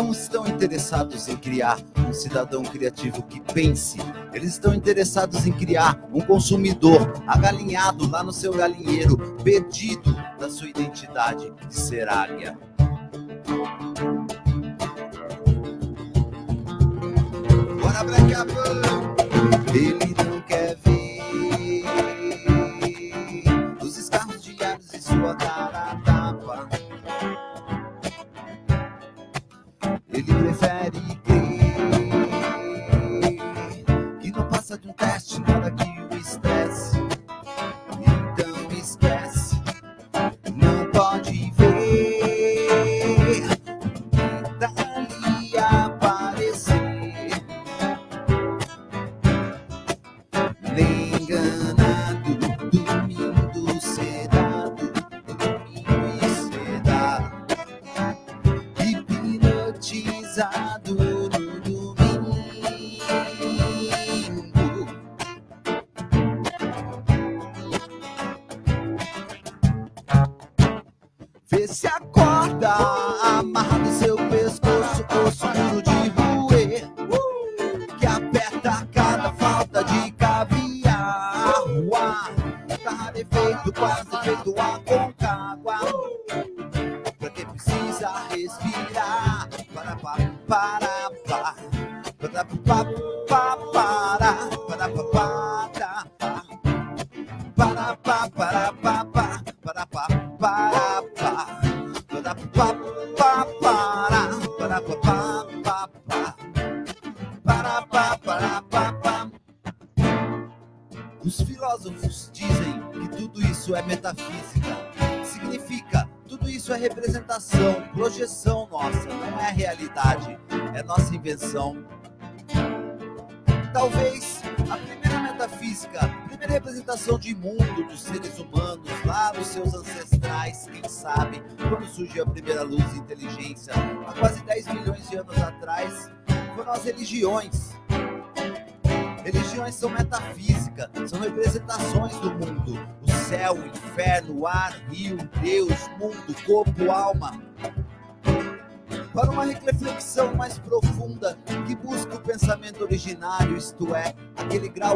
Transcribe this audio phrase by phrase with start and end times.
[0.00, 3.98] Não estão interessados em criar um cidadão criativo que pense.
[4.32, 10.70] Eles estão interessados em criar um consumidor agalinhado lá no seu galinheiro, perdido da sua
[10.70, 12.58] identidade de ser águia.
[17.78, 18.32] Bora, Black
[19.74, 20.29] Ele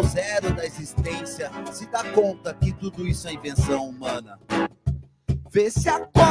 [0.08, 4.38] zero da existência, se dá conta que tudo isso é invenção humana.
[5.50, 6.23] Vê se acorda,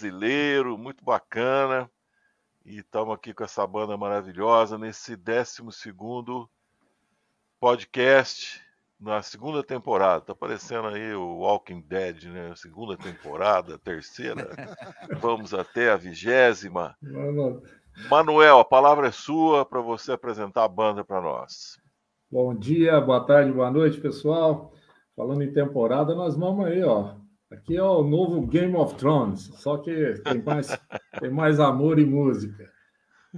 [0.00, 1.90] brasileiro, muito bacana.
[2.64, 5.62] E estamos aqui com essa banda maravilhosa nesse 12
[7.58, 8.62] podcast
[8.98, 10.22] na segunda temporada.
[10.22, 12.54] Tá parecendo aí o Walking Dead, né?
[12.56, 14.48] Segunda temporada, terceira.
[15.18, 16.96] Vamos até a vigésima.
[18.08, 21.78] Manuel, a palavra é sua para você apresentar a banda para nós.
[22.30, 24.72] Bom dia, boa tarde, boa noite, pessoal.
[25.14, 27.20] Falando em temporada, nós vamos aí, ó.
[27.50, 30.68] Aqui é o novo Game of Thrones, só que tem mais,
[31.18, 32.70] tem mais amor e música.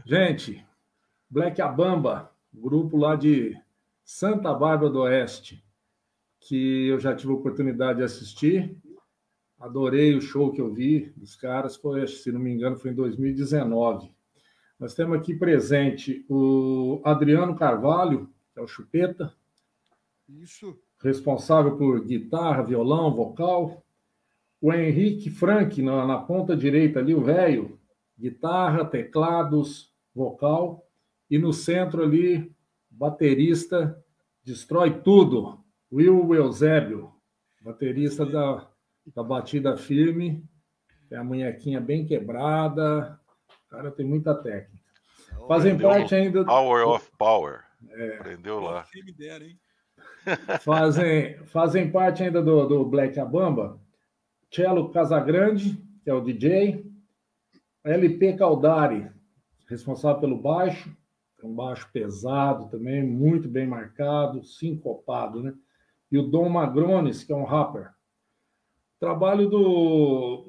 [0.04, 0.62] Gente,
[1.30, 3.56] Black Abamba, grupo lá de
[4.04, 5.64] Santa Bárbara do Oeste,
[6.40, 8.76] que eu já tive a oportunidade de assistir.
[9.58, 12.94] Adorei o show que eu vi dos caras, foi, se não me engano, foi em
[12.94, 14.14] 2019.
[14.78, 19.32] Nós temos aqui presente o Adriano Carvalho, que é o Chupeta,
[20.28, 20.78] Isso.
[21.00, 23.81] responsável por guitarra, violão, vocal.
[24.62, 27.80] O Henrique Frank, na, na ponta direita ali, o velho,
[28.16, 30.86] guitarra, teclados, vocal.
[31.28, 32.54] E no centro ali,
[32.88, 34.00] baterista,
[34.44, 35.58] destrói tudo.
[35.92, 37.12] Will Eusébio,
[37.60, 38.68] baterista da,
[39.12, 40.44] da batida firme,
[41.08, 43.18] tem a munhequinha bem quebrada,
[43.66, 44.80] o cara tem muita técnica.
[45.48, 46.44] Fazem Aprendeu parte ainda.
[46.44, 47.64] Power of Power.
[47.90, 48.16] É.
[48.16, 48.86] Aprendeu lá.
[48.92, 49.58] Quem me dera, hein?
[50.60, 53.82] fazem, fazem parte ainda do, do Black Abamba
[54.52, 56.84] Cello Casagrande, que é o DJ,
[57.82, 59.10] LP Caldari,
[59.66, 60.94] responsável pelo baixo,
[61.42, 65.54] é um baixo pesado também, muito bem marcado, sincopado, né?
[66.10, 67.90] E o Dom Magrones, que é um rapper.
[69.00, 70.46] Trabalho do,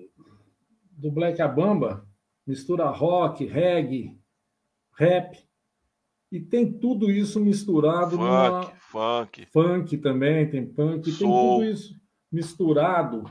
[0.92, 2.06] do Black Abamba,
[2.46, 4.20] mistura rock, reggae,
[4.98, 5.40] rap,
[6.30, 8.64] e tem tudo isso misturado Funk, numa...
[8.92, 9.46] funk.
[9.46, 11.60] Funk também, tem punk, tem Soul.
[11.60, 11.96] tudo isso
[12.30, 13.24] misturado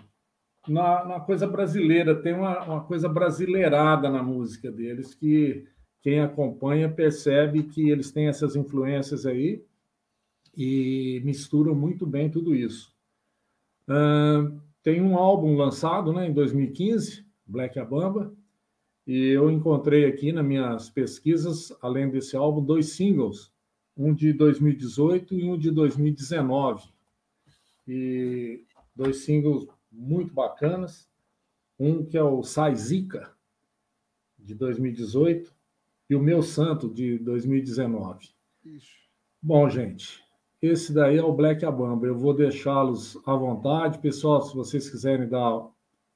[0.69, 2.14] na, na coisa brasileira.
[2.14, 5.67] Tem uma, uma coisa brasileirada na música deles que
[6.00, 9.64] quem acompanha percebe que eles têm essas influências aí
[10.56, 12.93] e misturam muito bem tudo isso.
[13.88, 18.35] Ahn, tem um álbum lançado né, em 2015, Black Abamba,
[19.06, 23.53] e eu encontrei aqui nas minhas pesquisas, além desse álbum, dois singles,
[23.97, 26.88] um de 2018 e um de 2019.
[27.87, 31.09] E dois singles muito bacanas.
[31.79, 33.31] Um que é o Sai Zica,
[34.39, 35.53] de 2018,
[36.11, 38.29] e o Meu Santo, de 2019.
[38.65, 38.91] Isso.
[39.41, 40.23] Bom, gente,
[40.61, 42.06] esse daí é o Black Abamba.
[42.06, 43.99] Eu vou deixá-los à vontade.
[43.99, 45.67] Pessoal, se vocês quiserem dar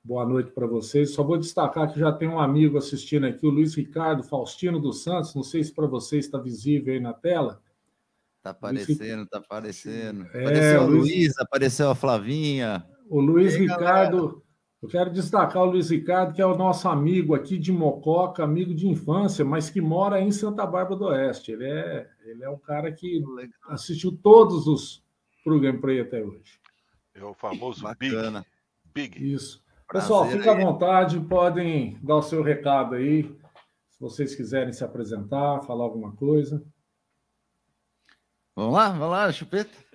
[0.05, 3.51] boa noite para vocês, só vou destacar que já tem um amigo assistindo aqui, o
[3.51, 5.35] Luiz Ricardo Faustino dos Santos.
[5.35, 7.61] Não sei se para vocês está visível aí na tela.
[8.43, 10.25] Tá aparecendo, tá aparecendo.
[10.33, 12.87] É, apareceu a o Luiz- Luísa, apareceu a Flavinha.
[13.09, 14.43] O Luiz aí, Ricardo,
[14.83, 18.75] eu quero destacar o Luiz Ricardo, que é o nosso amigo aqui de Mococa, amigo
[18.75, 21.53] de infância, mas que mora em Santa Bárbara do Oeste.
[21.53, 23.23] Ele é, ele é um cara que
[23.69, 25.05] assistiu todos os
[25.43, 26.61] programas para até hoje.
[27.15, 28.45] É o famoso Bacana.
[28.93, 29.19] Big.
[29.19, 29.33] Big.
[29.35, 29.65] Isso.
[29.91, 33.23] Pessoal, Prazer fica à vontade, podem dar o seu recado aí,
[33.89, 36.63] se vocês quiserem se apresentar, falar alguma coisa.
[38.55, 39.86] Vamos lá, vamos lá, chupeta.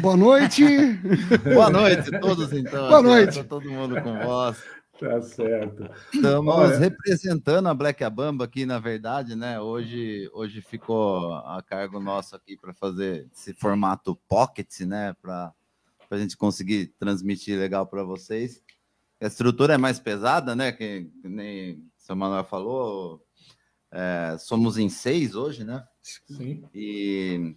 [0.00, 0.62] Boa noite.
[1.54, 2.88] Boa noite a todos, então.
[2.88, 3.38] Boa noite.
[3.38, 4.62] Tá todo mundo com voz.
[5.00, 5.90] Tá certo.
[6.12, 6.78] Estamos Olha.
[6.78, 9.58] representando a Black Abamba aqui, na verdade, né?
[9.58, 15.14] Hoje, hoje ficou a cargo nosso aqui para fazer esse formato pocket, né?
[15.22, 15.54] Para
[16.10, 18.62] a gente conseguir transmitir legal para vocês.
[19.20, 20.70] A estrutura é mais pesada, né?
[20.70, 23.22] Que, que nem o seu Manuel falou.
[23.90, 25.82] é, somos em seis hoje, né?
[26.02, 26.62] Sim.
[26.74, 27.56] E,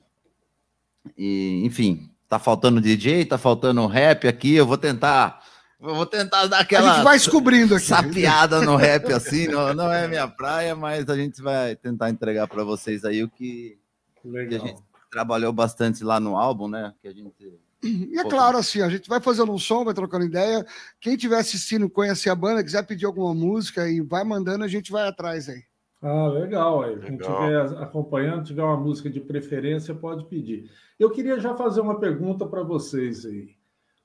[1.17, 4.53] e, enfim, tá faltando DJ, tá faltando rap aqui.
[4.55, 5.41] Eu vou tentar,
[5.81, 7.85] eu vou tentar dar A aquela gente vai descobrindo aqui.
[7.85, 9.47] sapiada no rap assim.
[9.47, 13.29] Não, não é minha praia, mas a gente vai tentar entregar para vocês aí o
[13.29, 13.77] que,
[14.21, 16.93] que a gente trabalhou bastante lá no álbum, né?
[17.01, 20.25] Que a gente E é claro, assim, a gente vai fazendo um som, vai trocando
[20.25, 20.65] ideia.
[20.99, 24.91] Quem estiver assistindo, conhecer a banda, quiser pedir alguma música e vai mandando, a gente
[24.91, 25.63] vai atrás aí.
[26.01, 26.83] Ah, legal.
[26.83, 26.97] aí.
[26.99, 30.69] Quem estiver acompanhando, tiver uma música de preferência, pode pedir.
[30.97, 33.55] Eu queria já fazer uma pergunta para vocês aí.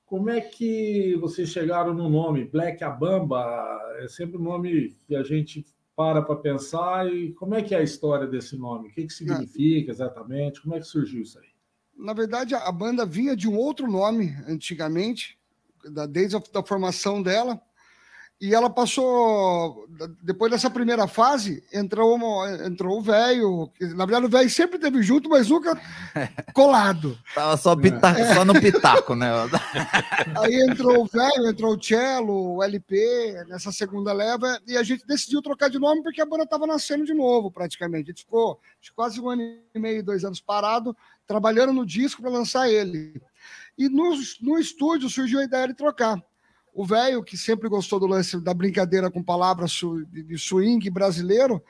[0.05, 3.43] Como é que vocês chegaram no nome Black Abamba?
[3.99, 7.11] É sempre um nome que a gente para para pensar.
[7.11, 8.89] E como é que é a história desse nome?
[8.89, 10.61] O que, que significa exatamente?
[10.61, 11.47] Como é que surgiu isso aí?
[11.97, 15.39] Na verdade, a a banda vinha de um outro nome antigamente,
[15.91, 17.59] da- desde a da formação dela.
[18.41, 19.87] E ela passou,
[20.21, 23.71] depois dessa primeira fase, entrou, uma- entrou o velho.
[23.95, 25.79] Na verdade, o velho sempre teve junto, mas nunca
[26.53, 27.17] colado.
[27.33, 29.29] tava só, pitaco, só no pitaco, né?
[30.43, 35.07] Aí entrou o velho, entrou o cello, o LP, nessa segunda leva, e a gente
[35.07, 38.09] decidiu trocar de nome porque a banda estava nascendo de novo, praticamente.
[38.09, 38.59] A gente ficou
[38.93, 39.41] quase um ano
[39.73, 43.13] e meio, dois anos parado, trabalhando no disco para lançar ele.
[43.77, 44.11] E no,
[44.41, 46.21] no estúdio surgiu a ideia de trocar.
[46.75, 49.71] O velho, que sempre gostou do lance da brincadeira com palavras
[50.11, 51.63] de swing brasileiro,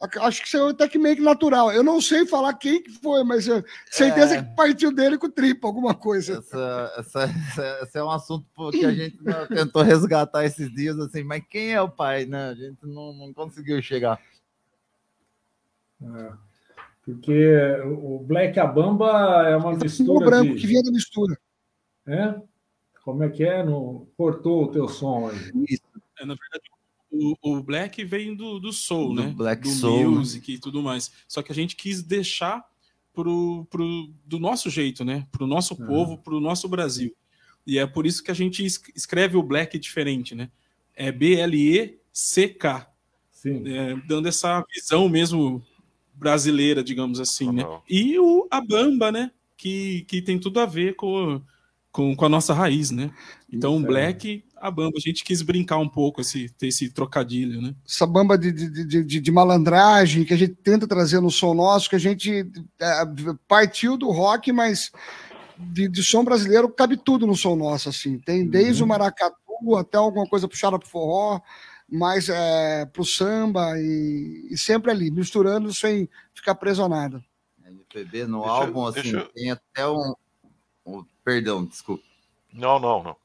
[0.00, 1.72] ac- acho que saiu até que meio que natural.
[1.72, 4.42] Eu não sei falar quem que foi, mas eu, certeza É.
[4.42, 6.38] que partiu dele com tripa, alguma coisa.
[6.38, 11.24] Essa, essa, essa- esse é um assunto que a gente tentou resgatar esses dias, assim,
[11.24, 12.50] mas quem é o pai, né?
[12.50, 14.20] A gente não, não conseguiu chegar.
[16.00, 16.32] É,
[17.04, 17.48] Porque
[17.84, 20.60] o Black Abamba é uma O mistura branco de...
[20.60, 21.36] que vinha da mistura.
[22.06, 22.34] É?
[23.02, 23.62] Como é que é?
[23.64, 24.06] No...
[24.16, 25.36] Cortou o teu som aí.
[26.18, 26.64] É, na verdade,
[27.10, 29.34] o, o Black vem do, do Soul, Do né?
[29.36, 30.10] Black do Soul?
[30.12, 31.10] Music e tudo mais.
[31.28, 32.64] Só que a gente quis deixar
[33.12, 35.26] pro, pro, do nosso jeito, né?
[35.30, 35.86] Pro nosso Uhum.
[35.86, 37.14] povo, pro nosso Brasil.
[37.66, 40.50] E é por isso que a gente es- escreve o Black diferente, né?
[40.94, 42.90] É B-L-E-C-K,
[43.30, 43.62] Sim.
[43.68, 45.62] é, dando essa visão mesmo
[46.14, 47.64] brasileira, digamos assim, né?
[47.88, 49.30] E o a Bamba, né?
[49.56, 51.40] Que, que tem tudo a ver com,
[51.92, 53.10] com, com a nossa raiz, né?
[53.52, 53.86] Então, Isso é.
[53.88, 54.96] Black, a Bamba.
[54.96, 57.74] A gente quis brincar um pouco, esse, ter esse trocadilho, né?
[57.86, 61.90] Essa bamba de, de, de, de- malandragem que a gente tenta trazer no som nosso,
[61.90, 63.02] que a gente é,
[63.46, 64.90] partiu do rock, mas
[65.58, 68.18] de, de som brasileiro cabe tudo no som nosso, assim.
[68.18, 68.86] Tem desde Uhum.
[68.86, 71.40] o maracatu até alguma coisa puxada pro forró,
[71.86, 77.22] mais é, pro samba e, e sempre ali, misturando sem ficar preso a nada.
[77.66, 80.14] MPB no Deixa álbum, assim, deixa tem até um-
[81.24, 82.02] Perdão, desculpa.
[82.52, 83.16] Não, não, não.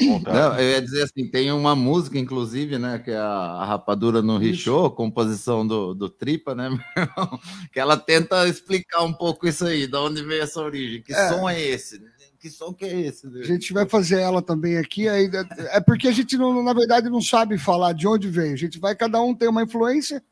[0.00, 4.38] Não, eu ia dizer assim, tem uma música, inclusive, né, que é a, Rapadura no
[4.38, 7.40] Richô, composição do, do Tripa, né, meu irmão?
[7.72, 11.28] que ela tenta explicar um pouco isso aí, de onde veio essa origem, que É.
[11.28, 12.00] som é esse?
[12.38, 13.26] Que som que é esse?
[13.26, 15.06] A gente vai fazer ela também aqui.
[15.06, 15.30] Aí,
[15.72, 18.54] é porque a gente, não, na verdade, não sabe falar de onde veio.
[18.54, 20.24] A gente vai, cada um tem uma influência,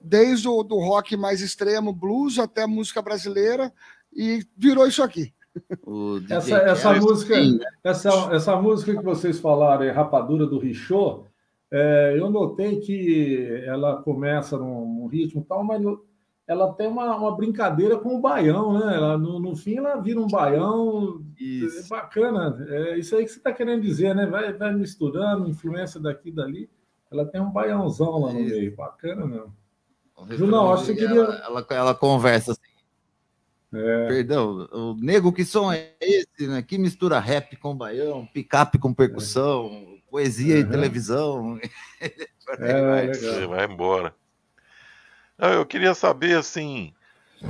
[0.00, 3.72] desde o do rock mais extremo, blues, até a música brasileira,
[4.12, 5.32] e virou isso aqui.
[6.30, 7.66] Essa, essa música, sim, né?
[7.82, 11.24] essa, essa música que vocês falaram, é Rapadura do Richô,
[11.72, 15.82] é, eu notei que ela começa num, num ritmo tal, mas
[16.46, 18.96] ela tem uma, uma brincadeira com o baião, né?
[18.96, 21.88] Ela, no, no fim, ela vira um baião é Isso.
[21.88, 22.56] bacana.
[22.68, 24.26] É isso aí que você está querendo dizer, né?
[24.26, 26.68] Vai, vai misturando, influência daqui e dali.
[27.08, 28.56] Ela tem um baiãozão lá no Isso.
[28.56, 29.54] meio, bacana mesmo.
[30.30, 32.69] Junão, acho que você ela, queria- ela, ela conversa assim,
[33.72, 36.60] É, perdão, o nego, que som é esse, né?
[36.62, 40.70] Que mistura rap com baião, picape com percussão, poesia e Uhum.
[40.70, 41.60] televisão.
[42.44, 43.14] Por aí é vai.
[43.14, 44.14] Você vai embora.
[45.38, 46.92] Não, eu queria saber assim,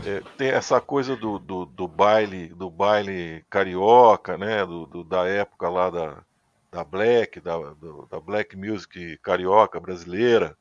[0.07, 4.65] é, tem essa coisa do, do, do baile, do baile carioca, né?
[4.67, 6.23] Do, do- da época lá da,
[6.71, 10.57] da Black, da, do- da Black Music carioca brasileira.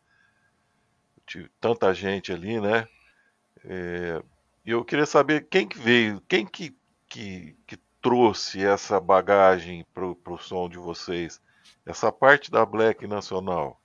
[1.27, 2.87] Tive tanta gente ali, né?
[3.65, 4.21] É,
[4.69, 10.15] E eu queria saber quem que veio, quem que, que, que trouxe essa bagagem pro,
[10.15, 11.41] pro som de vocês,
[11.83, 13.81] essa parte da Black nacional.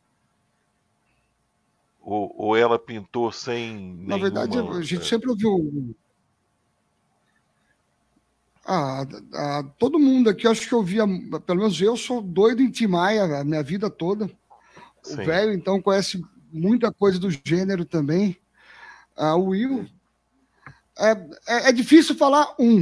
[2.03, 5.97] Ou, ou ela pintou sem Na verdade, nenhuma- a gente é, sempre ouviu.
[8.67, 11.05] Ah, ah, todo mundo aqui, acho que eu via,
[11.47, 14.27] pelo menos eu sou doido em Tim Maia a minha vida toda.
[15.03, 15.15] sim.
[15.15, 16.23] O velho, então, conhece
[16.53, 18.37] muita coisa do gênero também.
[19.17, 19.94] Ah, o Will.
[20.99, 21.11] É,
[21.47, 22.81] é, é difícil falar um.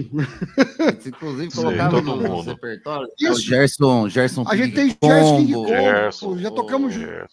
[1.06, 2.50] Inclusive, colocava todo no mundo.
[2.50, 3.08] repertório.
[3.18, 3.32] Isso.
[3.32, 5.68] O Gerson, Gerson A gente tem Gerson King Combo.
[5.68, 6.38] Gerson.
[6.38, 7.26] Já tocamos junto, É,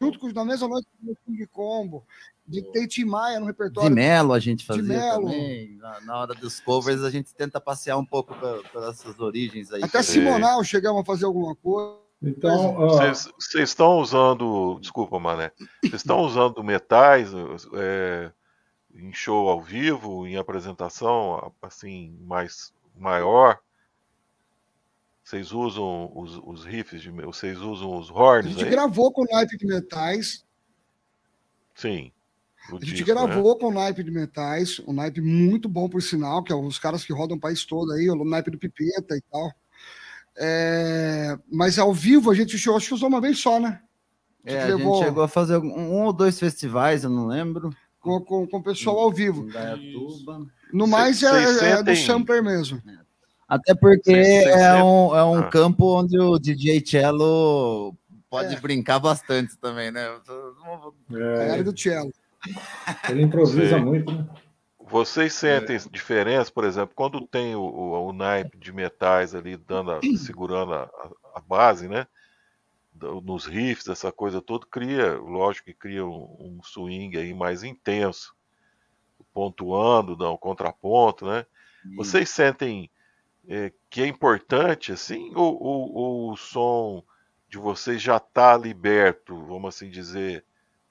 [0.00, 2.04] junto com na mesma noite com o King Combo.
[2.46, 3.94] De tem Tim Maia no De repertório.
[3.94, 5.22] Melo a gente De fazia Melo.
[5.26, 5.76] também.
[5.78, 9.72] Na, na hora dos covers, a gente tenta passear um pouco pe- pelas essas origens
[9.72, 9.82] aí.
[9.82, 10.02] Até.
[10.02, 11.96] Simonal chegamos a fazer alguma coisa.
[12.22, 17.30] Então, Vocês vocês estão usando, desculpa, Mané, vocês estão usando metais
[17.74, 18.30] é,
[18.94, 23.58] em show ao vivo, em apresentação assim mais maior?
[25.22, 28.70] Vocês usam os, os riffs, de, vocês usam os A horns gente aí?
[28.70, 30.44] gravou com naipe de metais.
[31.74, 32.12] Sim.
[32.68, 33.14] A gente disco, né?
[33.14, 37.04] gravou com naipe de metais, um naipe muito bom, por sinal, que é os caras
[37.04, 39.52] que rodam o país todo aí, o naipe do Pipeta e tal.
[40.36, 43.80] É, mas ao vivo a gente show, acho que usou uma vez só, né?
[44.44, 47.74] É, a gente chegou a fazer um, um ou dois festivais, eu não lembro.
[48.04, 49.46] Com, com, com o pessoal ao vivo.
[50.72, 52.82] No mais é, vocês é do sampler mesmo.
[53.48, 55.48] Até porque é um, é um Ah.
[55.48, 57.94] campo onde o DJ Cello
[58.28, 58.60] pode É.
[58.60, 60.02] brincar bastante também, né?
[60.06, 62.12] A é, área do cello.
[63.08, 63.78] ele improvisa Sei.
[63.80, 64.26] muito, né?
[64.90, 65.80] Vocês sentem É.
[65.90, 70.74] diferença, por exemplo, quando tem o, o, o naipe de metais ali dando a- segurando
[70.74, 70.90] a-
[71.34, 72.06] a base, né?
[73.22, 78.34] Nos riffs, essa coisa toda, cria, lógico que cria um, um swing aí mais intenso,
[79.32, 81.46] pontuando, dá um contraponto, né?
[81.96, 82.90] Vocês sentem
[83.48, 87.02] é, que é importante assim, ou, ou- ou o som
[87.48, 90.44] de vocês já está liberto, vamos assim dizer,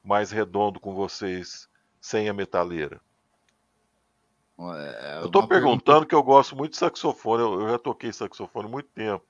[0.03, 3.01] mais redondo com vocês sem a metaleira?
[4.59, 7.41] É Eu uma perguntando que eu gosto muito de saxofone.
[7.41, 9.25] Eu, eu já toquei saxofone há muito tempo.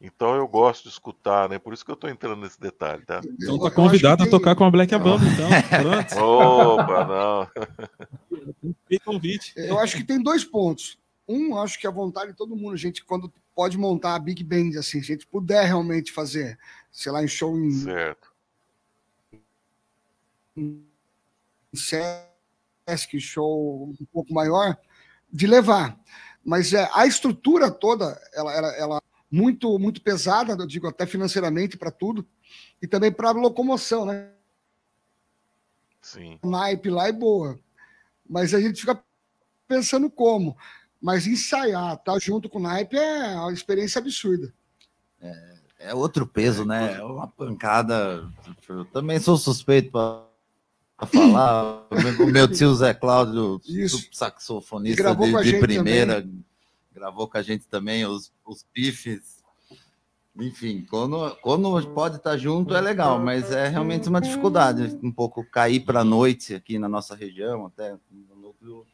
[0.00, 1.58] Então eu gosto de escutar, né?
[1.58, 3.20] Por isso que eu tô entrando nesse detalhe, tá?
[3.24, 5.48] Então Eu- tá convidado acho a que tocar com a Black Abamba, então.
[5.82, 6.16] Pronto.
[6.22, 8.74] Opa, não.
[8.88, 9.54] Tem convite.
[9.56, 10.98] Eu acho que tem dois pontos.
[11.28, 14.44] Um, acho que a vontade de todo mundo, a gente, quando pode montar a Big
[14.44, 16.58] Band, assim, se a gente puder realmente fazer,
[16.92, 18.28] sei lá, em show em, Certo.
[20.56, 20.84] em
[21.74, 24.76] Sesc, show um pouco maior,
[25.32, 25.98] de levar.
[26.44, 31.76] Mas é, a estrutura toda, ela, ela, ela muito muito pesada, eu digo até financeiramente
[31.76, 32.26] para tudo,
[32.80, 34.30] e também para locomoção, né?
[36.00, 36.38] Sim.
[36.44, 37.58] naipe lá é boa.
[38.28, 39.02] Mas a gente fica
[39.66, 40.56] pensando como.
[41.00, 44.52] Mas ensaiar, tá junto com o naipe é uma experiência absurda.
[45.78, 46.94] É outro peso, né?
[46.94, 48.28] É uma pancada.
[48.68, 50.26] Eu também sou suspeito para
[51.06, 51.86] falar.
[52.20, 53.60] O meu- tio Zé Cláudio,
[54.12, 56.26] saxofonista de, de primeira,
[56.96, 59.44] gravou com a gente também os, os pifes.
[60.34, 65.44] Enfim, quando, quando pode estar junto é legal, mas é realmente uma dificuldade um pouco
[65.44, 68.86] cair para a noite aqui na nossa região, até no núcleo,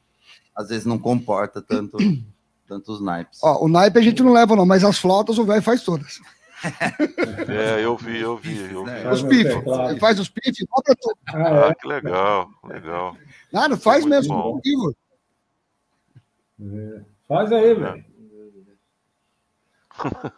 [0.54, 1.96] às vezes não comporta tanto
[2.66, 3.40] tantos naipes.
[3.42, 6.20] Ó, o naipe a gente não leva, não, mas as flautas o velho faz todas.
[7.48, 8.90] É, eu vi, eu vi, eu vi.
[8.92, 9.10] É.
[9.10, 9.52] Os pifes.
[9.90, 11.18] Ele faz os pifes, dobra tudo.
[11.26, 13.16] Ah, Ah, que legal, legal.
[13.52, 14.32] Ah, não faz Muito mesmo.
[14.32, 14.60] bom.
[16.60, 17.11] É.
[17.32, 18.04] Faz aí, velho.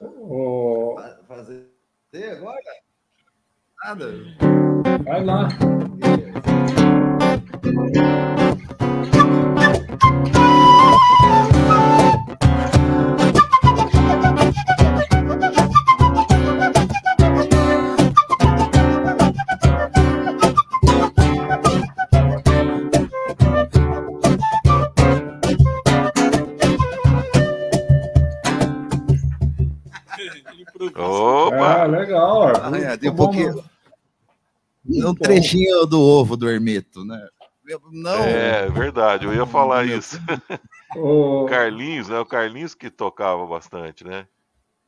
[0.01, 0.95] Ô,
[1.27, 1.67] Fazer
[2.31, 2.61] agora?
[3.83, 4.07] Nada.
[5.05, 5.49] vai lá.
[33.11, 33.59] Um bom, pouquinho.
[33.59, 37.29] É um Muito trechinho do ovo do Hermeto, né?
[37.91, 40.19] Não, É verdade, eu ia falar isso.
[40.97, 42.21] O Carlinhos, né?
[42.21, 44.29] O Carlinhos que tocava bastante, né?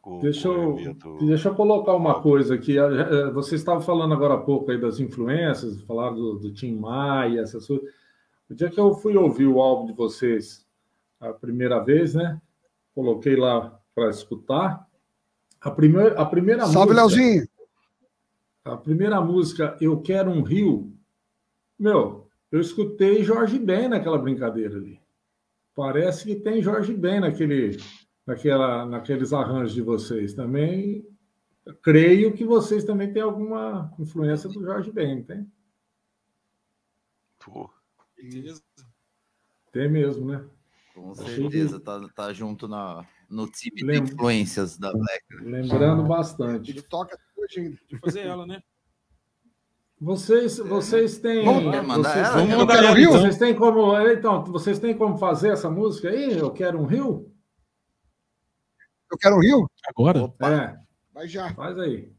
[0.01, 0.77] Com, Deixa eu,
[1.19, 2.79] deixa eu colocar uma coisa aqui.
[2.79, 6.77] Eh, eh, Você estava falando agora há pouco aí das influências, falaram do, do Tim
[6.77, 7.85] Maia, essas coisas.
[8.49, 10.65] O dia que eu fui ouvir o álbum de vocês
[11.21, 12.41] a primeira vez, né?
[12.95, 14.87] Coloquei lá para escutar.
[15.61, 17.49] A primeira, a primeira Salve, música, Leozinho.
[18.73, 20.93] A primeira música, Eu Quero um Rio,
[21.79, 25.01] meu, eu escutei Jorge Ben naquela brincadeira ali.
[25.75, 27.79] Parece que tem Jorge Ben naquele,
[28.27, 30.35] naquela, naqueles arranjos de vocês.
[30.35, 31.07] Também
[31.83, 35.51] creio que vocês também têm alguma influência do Jorge Ben, tem?
[37.45, 37.71] Pô,
[38.17, 38.63] Beleza.
[39.73, 40.45] Tem mesmo, né?
[40.97, 44.15] com certeza, tá, tá junto na, no time de Lembro.
[44.15, 45.25] influências da Black.
[45.43, 46.71] Lembrando bastante.
[46.71, 47.77] Ele toca hoje ainda.
[47.81, 48.61] Deixa eu fazer ela, né?
[49.99, 51.45] Vocês, vocês têm.
[51.45, 52.37] Vamos mandar vocês, ela?
[52.37, 53.09] Vamos mandar Rio?
[53.09, 53.21] então.
[53.21, 53.99] vocês têm como.
[54.11, 56.37] Então, vocês têm como fazer essa música aí?
[56.39, 57.33] Eu quero um rio?
[59.11, 59.67] Eu quero um rio?
[59.89, 60.25] Agora?
[60.25, 60.77] Opa, É,
[61.15, 61.55] Vai já.
[61.55, 62.13] faz aí.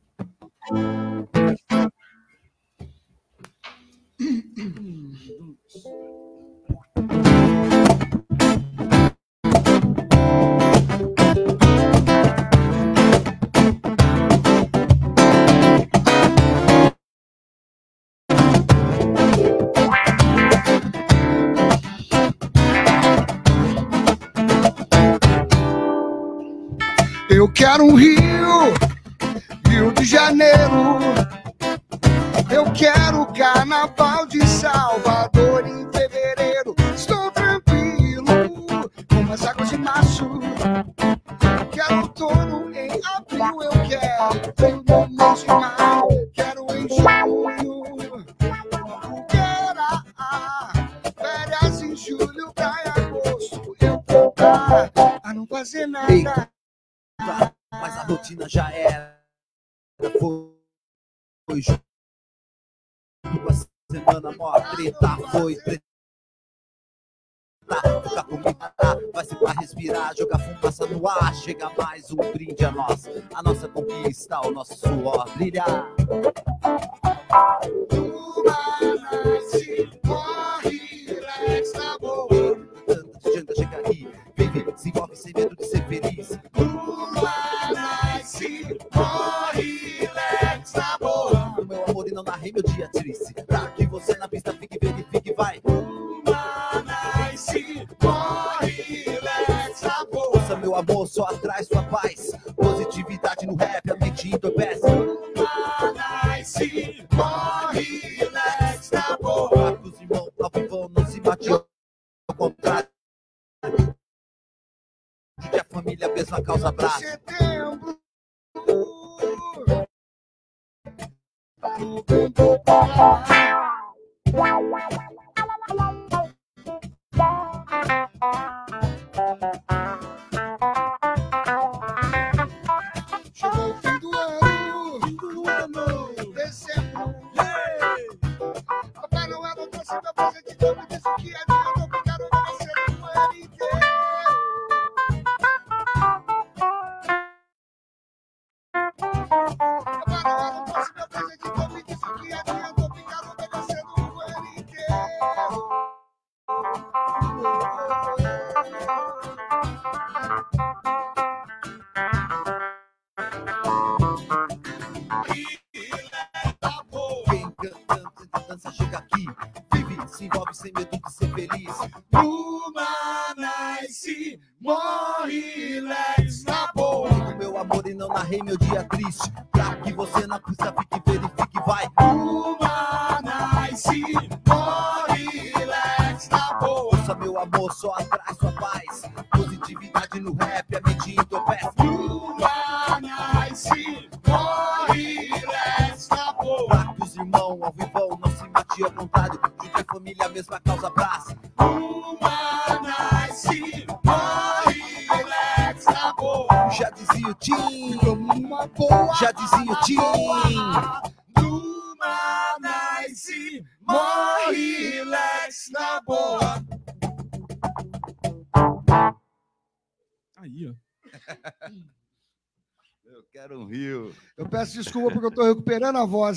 [27.48, 28.74] Eu quero um rio,
[29.70, 31.00] Rio de Janeiro.
[32.52, 36.76] Eu quero o carnaval de Salvador em fevereiro.
[36.94, 38.26] Estou tranquilo
[39.10, 40.30] com as águas de março.
[41.72, 46.32] Quero outono em abril, eu quero frio no mês de maio.
[46.34, 48.26] Quero em junho,
[49.04, 50.04] fogueira.
[51.16, 53.74] Férias em julho, pra agosto.
[53.80, 54.34] Eu vou
[55.24, 56.50] a não fazer nada.
[57.20, 59.24] Mas a rotina já era.
[60.20, 60.56] Foi,
[61.50, 61.84] foi junto
[63.24, 63.54] com a
[63.92, 65.84] semana, mó treta, foi treta.
[68.04, 68.98] Ficar comigo, tá?
[69.14, 71.34] vai ser pra respirar, jogar fumaça no ar.
[71.36, 75.88] Chega mais um brinde a nós, a nossa conquista, o nosso suor brilhar.
[78.44, 82.56] nasce, morre, relax na boa.
[82.86, 86.37] Tanta gente chega aí, vive, se envolve sem medo de ser feliz.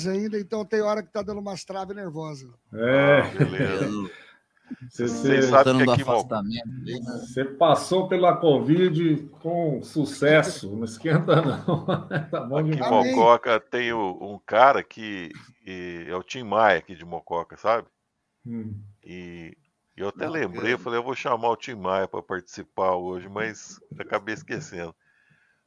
[0.07, 2.49] Ainda, então tem hora que tá dando umas traves nervosas.
[2.73, 3.89] É, Beleza.
[4.89, 6.61] você, você, Voltando que do aqui, né?
[7.19, 11.85] você passou pela Covid com sucesso, não esquenta não.
[12.31, 12.89] tá bom Aqui em.
[12.89, 15.31] Mococa tem o- um cara que
[15.65, 17.87] é o Tim Maia aqui de Mococa, sabe?
[18.45, 18.73] Hum.
[19.03, 19.55] E
[19.95, 20.39] eu até Bacana.
[20.39, 24.95] lembrei, eu falei, eu vou chamar o Tim Maia para participar hoje, mas acabei esquecendo.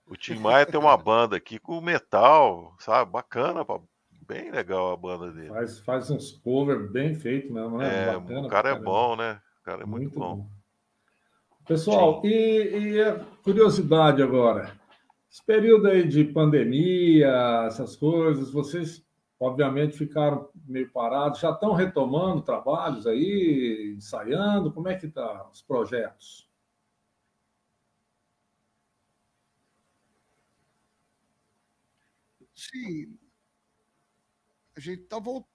[0.06, 3.10] O Tim Maia tem uma banda aqui com metal, sabe?
[3.10, 3.80] Bacana, pá,
[4.26, 5.48] bem legal a banda dele.
[5.48, 8.08] Faz, faz uns covers bem feitos mesmo, né?
[8.08, 9.40] É, Bacana o cara é bom, né?
[9.60, 10.46] O cara é muito, bom.
[11.66, 14.78] Pessoal, e, e a curiosidade agora?
[15.30, 19.04] Esse período aí de pandemia, essas coisas, vocês
[19.40, 25.62] obviamente ficaram meio parados, já estão retomando trabalhos aí, ensaiando, como é que tá os
[25.62, 26.48] projetos?
[32.54, 33.18] Sim.
[34.76, 35.46] A gente está voltando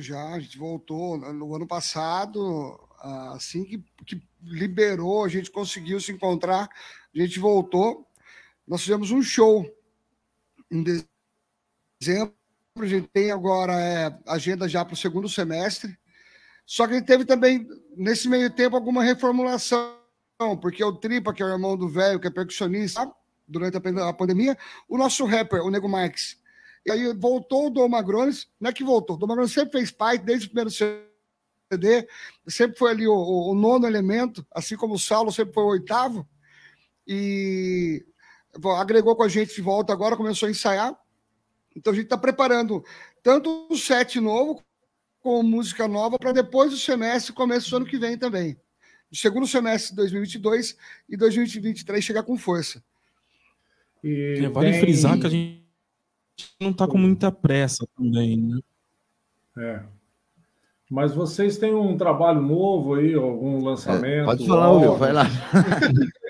[0.00, 2.78] já, a gente voltou no ano passado,
[3.32, 6.68] assim que, que liberou, a gente conseguiu se encontrar,
[7.14, 8.06] a gente voltou.
[8.66, 9.64] Nós fizemos um show
[10.70, 10.82] em
[12.02, 12.34] dezembro,
[12.76, 15.96] a gente tem agora é, agenda já para o segundo semestre.
[16.66, 17.66] Só que a gente teve também,
[17.96, 19.96] nesse meio tempo, alguma reformulação,
[20.60, 23.10] porque o Tripa, que é o irmão do velho, que é percussionista,
[23.46, 24.56] durante a pandemia,
[24.88, 26.41] o nosso rapper, o Nego Marques.
[26.84, 29.90] E aí voltou o Dom Magrones, não é que voltou, o Dom Magrones sempre fez
[29.90, 32.08] parte, desde o primeiro CD,
[32.48, 35.68] sempre foi ali o, o- o nono elemento, assim como o Saulo sempre foi o
[35.68, 36.26] oitavo,
[37.06, 38.04] e
[38.78, 40.96] agregou com a gente de volta agora, começou a ensaiar.
[41.74, 42.84] Então a gente está preparando
[43.22, 44.62] tanto o set novo,
[45.20, 48.56] com música nova, para depois do semestre, começo do ano que vem também.
[49.10, 50.76] No segundo semestre de 2022
[51.08, 52.82] e 2023 chegar com força.
[54.02, 55.61] E É, vale tem- frisar que a gente
[56.60, 58.60] não tá com muita pressa também, né?
[59.58, 59.82] É.
[60.90, 64.22] Mas vocês têm um trabalho novo aí, algum lançamento?
[64.22, 64.98] É, Pode falar, Will, algo?
[64.98, 65.24] vai lá.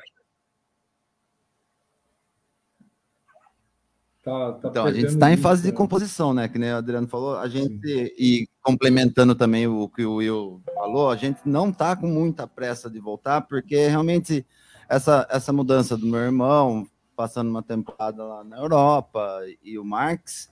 [4.22, 5.76] Tá- tá Então, a gente está em fase de né?
[5.76, 6.48] composição, né?
[6.48, 11.10] Que nem o Adriano falou, a gente, e complementando também o que o Will falou,
[11.10, 14.46] a gente não está com muita pressa de voltar, porque realmente
[14.88, 16.86] essa, essa mudança do meu irmão,
[17.16, 20.50] passando uma temporada lá na Europa, e o Marx,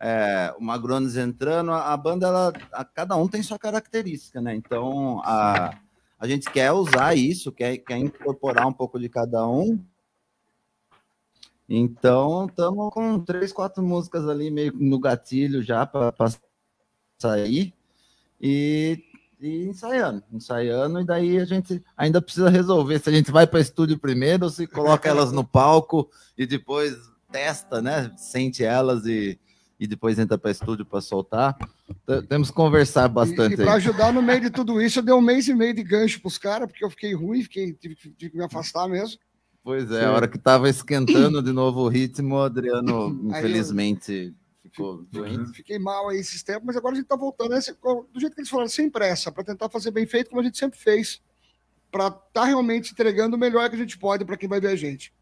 [0.00, 4.54] é, o Magrones entrando, a, a banda, ela, a- cada um tem sua característica, né?
[4.54, 5.76] Então, a,
[6.18, 9.78] a gente quer usar isso, quer, quer incorporar um pouco de cada um,
[11.68, 16.14] então, estamos com três, quatro músicas ali meio no gatilho já para
[17.20, 17.74] sair
[18.40, 19.04] e,
[19.40, 23.60] e ensaiando, ensaiando, e daí a gente ainda precisa resolver se a gente vai para
[23.60, 26.96] estúdio primeiro ou se coloca elas no palco e depois
[27.30, 28.10] testa, né?
[28.16, 29.38] Sente elas e,
[29.78, 31.56] e depois entra para estúdio para soltar.
[32.06, 35.14] T- Temos que conversar E, bastante para ajudar no meio de tudo isso, eu dei
[35.14, 37.94] um mês e meio de gancho para os caras, porque eu fiquei ruim, fiquei, tive,
[37.94, 39.18] que- tive que me afastar mesmo.
[39.62, 40.06] Pois é, Sim.
[40.06, 44.34] a hora que estava esquentando de novo o ritmo, o Adriano, infelizmente,
[44.70, 45.38] ficou doente.
[45.38, 45.54] Uhum.
[45.54, 48.40] Fiquei mal aí esses tempos, mas agora a gente está voltando né, do jeito que
[48.40, 51.20] eles falaram, sem pressa, para tentar fazer bem feito, como a gente sempre fez,
[51.90, 54.68] para estar tá realmente entregando o melhor que a gente pode para quem vai ver
[54.68, 55.12] a gente.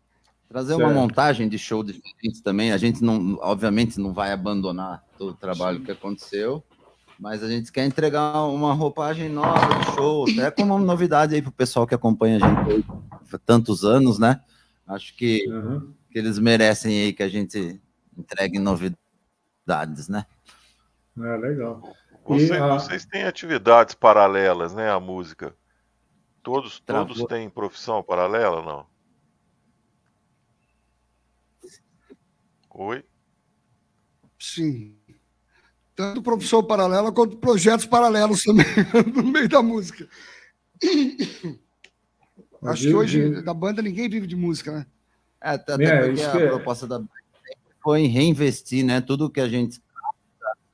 [0.48, 0.94] Trazer uma Certo.
[0.94, 2.70] montagem de show diferente também.
[2.70, 6.62] A gente não, obviamente, não vai abandonar todo o trabalho que aconteceu,
[7.18, 11.42] mas a gente quer entregar uma roupagem nova de show, até como uma novidade aí
[11.42, 12.84] pro pessoal que acompanha a gente
[13.32, 14.40] há tantos anos, né?
[14.86, 15.92] Acho que, Uhum.
[16.10, 17.80] que eles merecem aí que a gente
[18.16, 18.58] entregue
[19.70, 20.24] novidades, né?
[21.18, 21.82] É, legal.
[22.24, 25.54] Vocês, E a- vocês têm atividades paralelas, né, à música?
[26.42, 27.08] Todos, Travou.
[27.14, 28.86] todos têm profissão paralela, não?
[32.70, 33.04] Oi?
[34.38, 34.96] Sim.
[35.94, 38.66] Tanto profissão paralela quanto projetos paralelos também,
[39.14, 40.06] no meio da música.
[42.62, 44.86] Acho que hoje, da banda, ninguém vive de música, né?
[45.42, 47.00] É, até É, porque a é- proposta da
[47.86, 49.00] foi em reinvestir, né?
[49.00, 49.80] Tudo que a gente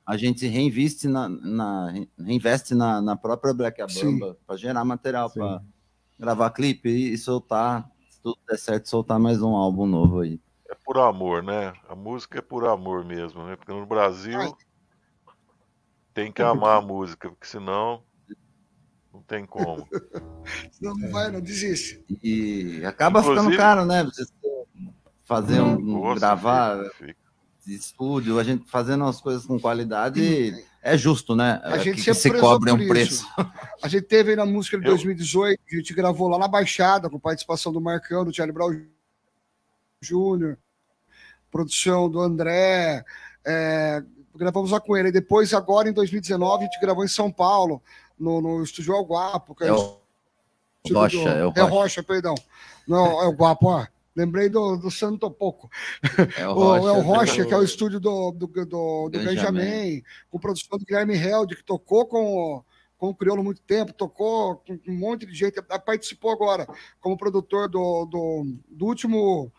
[0.03, 3.79] a gente reinveste na, na- reinveste na, na própria Black.
[3.83, 5.61] Abamba para gerar material, para
[6.19, 10.41] gravar clipe e, e soltar, se tudo der certo, soltar mais um álbum novo aí.
[10.67, 11.71] É por amor, né?
[11.87, 13.55] A música é por amor mesmo, né?
[13.55, 14.51] Porque no Brasil Ai.
[16.15, 18.01] tem que amar a música, porque senão
[19.13, 19.87] não tem como.
[20.81, 22.03] Não, não vai, não desiste.
[22.21, 24.03] E acaba ficando Inclusive- caro, né?
[25.23, 27.15] Fazer um, Nossa, gravar fica- fica.
[27.65, 31.61] de estúdio, a gente fazendo as coisas com qualidade, é justo, né?
[31.63, 32.87] A gente que, que sempre se cobre um isso.
[32.89, 33.27] preço.
[33.81, 37.09] A gente teve aí na música de Eu- 2018, a gente gravou lá na Baixada,
[37.09, 38.81] com participação do Marcão, do Charlie Brown
[40.01, 40.57] Júnior,
[41.49, 43.05] produção do André,
[43.45, 44.03] é,
[44.35, 45.07] gravamos lá com ele.
[45.09, 47.81] E depois, agora em 2019, a gente gravou em São Paulo,
[48.19, 49.55] no, no Estúdio El Guapo.
[49.55, 49.97] que É o
[50.85, 51.69] estúdio Rocha, do- é o É o Rocha.
[51.69, 52.35] Rocha, perdão.
[52.85, 53.85] Não, é o Guapo, ó.
[54.15, 55.69] Lembrei do, do Santo Pouco.
[56.37, 59.35] É O, é o do- Rocha, que é o estúdio do, do, do, do Ganjamin.
[59.59, 62.63] Ganjamin, com produção do Guilherme Held, que tocou com, o-
[62.97, 66.67] com o Crioulo há muito tempo, tocou com um monte de gente, participou agora
[67.01, 69.51] como produtor do, do, do último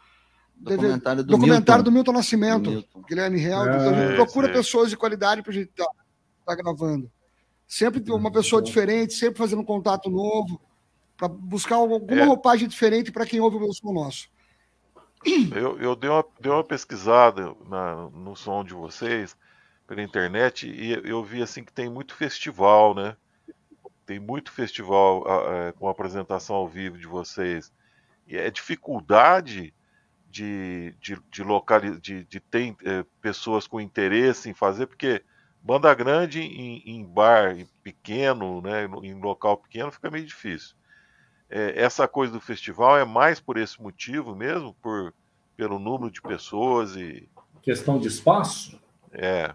[0.56, 1.82] documentário do documentário Milton.
[1.82, 3.02] do Milton Nascimento, Do Milton.
[3.08, 3.68] Guilherme Held.
[3.68, 4.56] Ah, então a gente sei, procura sei.
[4.56, 5.86] pessoas de qualidade para a gente estar
[6.46, 7.10] tá, gravando.
[7.66, 10.60] Sempre uma pessoa diferente, sempre fazendo um contato novo,
[11.16, 12.24] para buscar alguma É.
[12.24, 14.28] roupagem diferente para quem ouve o som nosso.
[15.50, 19.37] Eu, eu dei, uma, dei uma pesquisada na- no som de vocês
[19.87, 23.16] pela internet e eu vi assim que tem muito festival, né?
[24.06, 25.24] Tem muito festival
[25.68, 27.72] eh, com apresentação ao vivo de vocês.
[28.26, 29.74] E é dificuldade
[30.28, 35.24] de, de, de, de, de ter eh, pessoas com interesse em fazer, porque
[35.62, 40.76] banda grande em, em bar pequeno, né, em local pequeno, fica meio difícil.
[41.56, 45.14] É, essa coisa do festival é mais por esse motivo mesmo, por,
[45.56, 47.28] pelo número de pessoas e
[47.62, 48.76] Questão de espaço?
[49.12, 49.54] é,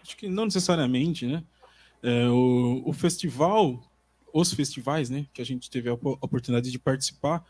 [0.00, 1.42] Acho que não necessariamente, né?
[2.02, 3.82] É, o, o festival,
[4.32, 7.44] os festivais, né, que a gente teve a op- oportunidade de participar,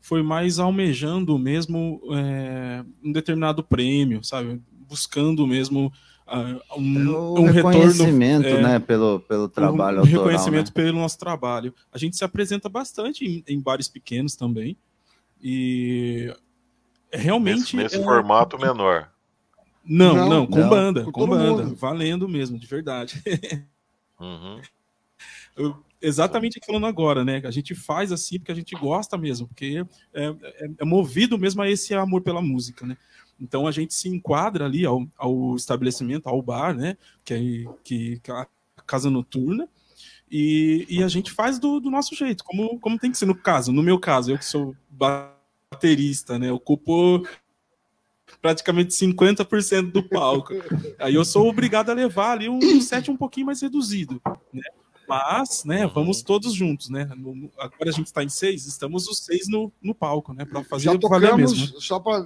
[0.00, 4.60] foi mais almejando mesmo é, um determinado prêmio, sabe?
[4.86, 5.92] Buscando mesmo
[6.26, 10.72] um, O um retorno reconhecimento, é, né, pelo, pelo trabalho um autoral, reconhecimento né?
[10.74, 11.74] pelo nosso trabalho.
[11.92, 14.76] A gente se apresenta bastante em, em bares pequenos também.
[15.42, 16.34] E
[17.12, 17.58] realmente.
[17.60, 19.10] nesse, nesse é- formato menor.
[19.86, 20.68] Não, Não, não, com não.
[20.70, 21.76] banda, Com com, banda, mundo.
[21.76, 23.22] valendo mesmo, de verdade.
[24.18, 24.60] Uhum.
[25.56, 27.40] Eu- exatamente o que falando agora, né?
[27.44, 29.84] A gente faz assim porque a gente gosta mesmo, porque
[30.14, 32.96] é, é- é movido mesmo a esse amor pela música, né?
[33.40, 36.96] Então a gente se enquadra ali ao, ao estabelecimento, ao bar, né?
[37.24, 37.38] Que é,
[37.82, 38.46] que, que é a
[38.86, 39.68] casa noturna.
[40.30, 43.34] E, e a gente faz do, do nosso jeito, como, como tem que ser no
[43.34, 43.72] caso.
[43.72, 46.50] No meu caso, eu que sou baterista, né?
[46.50, 47.22] Ocupo
[48.40, 50.54] praticamente 50% do palco.
[50.98, 54.20] Aí eu sou obrigado a levar ali um, set um pouquinho mais reduzido,
[54.52, 54.62] né?
[55.08, 57.08] Mas, né, vamos todos juntos, né?
[57.16, 60.44] No- no- agora a gente está em seis, estamos os seis no, no palco, né?
[60.44, 61.80] Para fazer Já tocamos, mesmo.
[61.80, 62.24] só para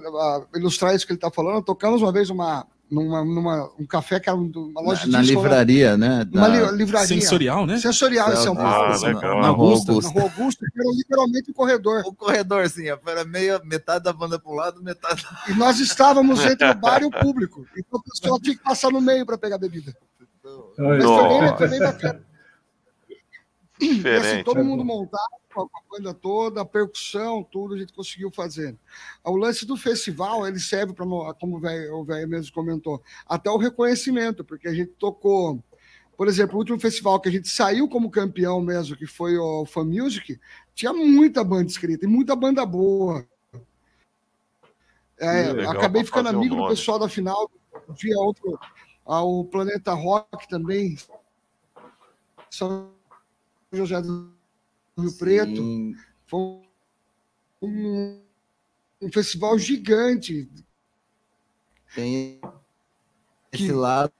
[0.55, 4.29] ilustrar isso que ele está falando, tocamos uma vez uma, numa, numa, um café que
[4.29, 5.41] era uma loja Na, na de né?
[5.41, 6.25] livraria, né?
[6.33, 7.07] Uma da- li- livraria.
[7.07, 7.77] Sensorial, né?
[7.79, 8.93] Sensorial em São Paulo.
[8.93, 9.13] Ah, na-.
[9.13, 9.91] Na Na Rua Augusta.
[9.91, 10.09] Na Augusta.
[10.19, 12.03] Rua Augusta, que era literalmente um corredor.
[12.05, 16.39] O corredor, assim, era meio, metade da banda para um lado, metade E nós estávamos
[16.45, 17.65] entre o bar e o público.
[17.77, 19.93] Então o pessoal tinha que passar no meio para pegar bebida.
[20.77, 21.57] Mas foi bem, Nossa.
[21.57, 22.28] foi bem bacana.
[23.79, 24.43] E assim, Diferente.
[24.43, 28.75] todo mundo montado, com a banda toda, a percussão, tudo a gente conseguiu fazer.
[29.23, 31.05] O lance do festival, ele serve para,
[31.39, 35.63] como o velho mesmo comentou, até o reconhecimento, porque a gente tocou,
[36.17, 39.65] por exemplo, o último festival que a gente saiu como campeão mesmo, que foi o
[39.65, 40.37] Fan Music,
[40.75, 43.25] tinha muita banda escrita e muita banda boa.
[45.17, 47.49] É, Legal acabei ficando amigo do pessoal da final,
[47.97, 48.59] via outro,
[49.05, 50.97] ao Planeta Rock também,
[52.49, 52.98] São
[53.71, 54.33] José do
[54.97, 55.61] Rio Preto.
[56.25, 56.61] Foi
[57.61, 58.21] um,
[59.01, 60.49] um festival gigante.
[61.93, 62.39] Tem
[63.51, 64.11] Que- esse lado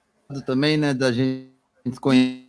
[0.45, 1.51] também, né, da gente
[1.99, 2.47] conhecer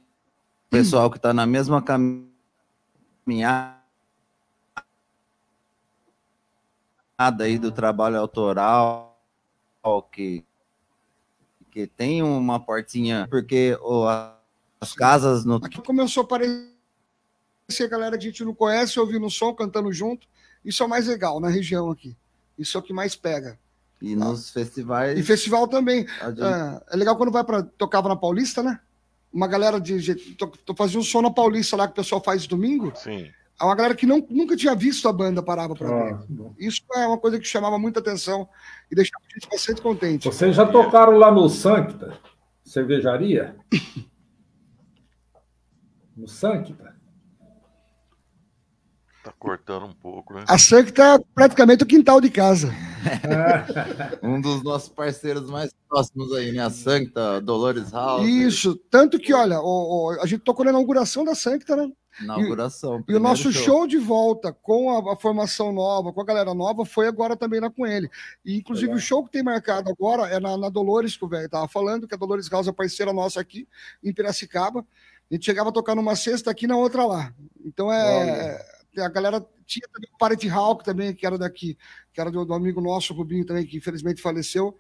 [0.67, 3.81] o pessoal que está na mesma caminhada
[7.19, 9.19] aí do trabalho autoral,
[10.13, 10.45] que,
[11.71, 14.07] que tem uma portinha, porque o,
[14.81, 16.80] as casas no Aqui começou a aparecer
[17.85, 20.27] a galera que a gente não conhece, ouvindo o som, cantando junto.
[20.65, 22.17] Isso é o mais legal na região aqui.
[22.59, 23.59] Isso é o que mais pega.
[24.03, 25.27] e nos E festivais.
[25.27, 26.07] festival também.
[26.07, 28.81] gente- É, é legal quando vai para tocava na Paulista, né?
[29.33, 32.47] Uma galera de, to- to- fazia um som na Paulista lá que o pessoal faz
[32.47, 32.93] domingo.
[32.97, 33.31] Sim.
[33.63, 36.25] uma galera que não, nunca tinha visto a banda parava para Ah, ver.
[36.31, 36.55] bom.
[36.59, 38.49] Isso é uma coisa que chamava muita atenção
[38.91, 40.25] e deixava a gente bastante contente.
[40.27, 42.19] Vocês já tocaram lá no Sancta?
[42.65, 43.55] Cervejaria?
[46.17, 46.97] No Sancta?
[49.23, 50.45] Tá cortando um pouco, né?
[50.49, 52.73] A Sancta é praticamente o quintal de casa.
[54.23, 56.63] Um dos nossos parceiros mais próximos aí, né?
[56.65, 58.27] A Sancta, Dolores House.
[58.27, 61.91] Isso, tanto que, olha, o- o- a gente tocou na inauguração da Sancta, né?
[62.21, 62.97] Inauguração.
[62.97, 63.87] E o primeiro nosso show.
[63.87, 67.71] de volta com a, a formação nova, com a galera nova, foi agora também lá
[67.71, 68.11] com ele.
[68.45, 68.99] E, inclusive, Legal.
[68.99, 72.07] o show que tem marcado agora é na, na Dolores, que o velho tava falando,
[72.09, 73.67] que a Dolores House é parceira nossa aqui,
[74.03, 74.81] em Piracicaba.
[75.31, 77.33] A gente chegava a tocar numa sexta aqui, na outra lá.
[77.65, 78.80] Então, é...
[78.99, 81.77] A galera tinha também o Party Hawk também, que era daqui,
[82.13, 84.77] que era do, do amigo nosso, Rubinho, também, que infelizmente faleceu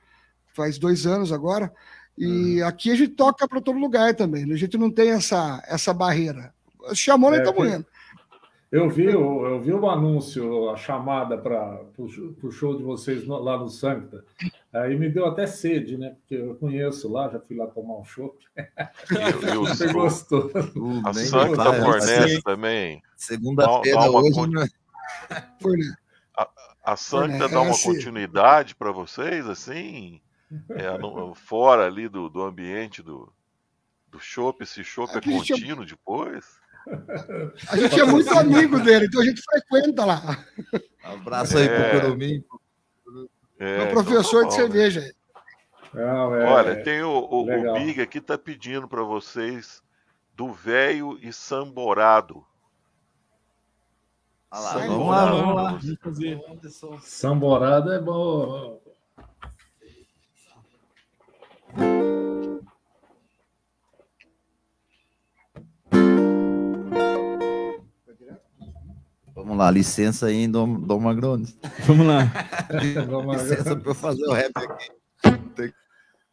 [0.53, 1.73] faz dois anos agora.
[2.18, 4.44] E aqui a gente toca para todo lugar também.
[4.44, 4.55] né?
[4.55, 6.53] A gente não tem essa, essa barreira.
[6.92, 7.87] Chamou, nós É, estamos que- indo.
[8.70, 13.38] Eu vi, o- eu vi o anúncio, a chamada para o show de vocês no-
[13.40, 14.24] lá no Sancta.
[14.72, 16.11] Aí me deu até sede, né?
[16.11, 18.38] Porque eu conheço lá, já fui lá tomar um chopp.
[19.68, 20.50] Você gostou?
[20.76, 23.02] Uh, a Santa fala, fornece assim, também.
[23.16, 24.33] Segunda-feira hoje.
[24.35, 24.66] con- né?
[25.28, 25.94] Né?
[26.83, 30.20] A Sancta É, dá uma assim- continuidade para vocês, assim,
[30.70, 33.30] é, no- fora ali do, do ambiente do,
[34.09, 34.62] do chopp.
[34.62, 36.59] Esse chopp é a gente é- contínuo depois?
[37.70, 40.44] A gente é muito amigo dele, então a gente frequenta lá.
[41.02, 41.90] Abraço aí É.
[41.90, 42.44] pro Curumim.
[43.58, 44.90] É, É o professor então de tá bom, né?
[44.90, 45.14] cerveja.
[45.92, 47.74] Não, é- Olha, tem o, o, o.
[47.74, 49.82] Big aqui tá pedindo para vocês
[50.34, 52.44] do velho e samborado.
[54.52, 55.70] Olha lá, vamos lá, vamos lá.
[55.72, 56.40] Vamos fazer.
[57.02, 58.80] Samborada é bom.
[69.34, 71.56] Vamos lá, licença aí, Dom, Dom Magrones.
[71.86, 72.30] Vamos lá.
[73.32, 74.90] Licença para eu fazer o rap aqui.
[75.56, 75.72] Tem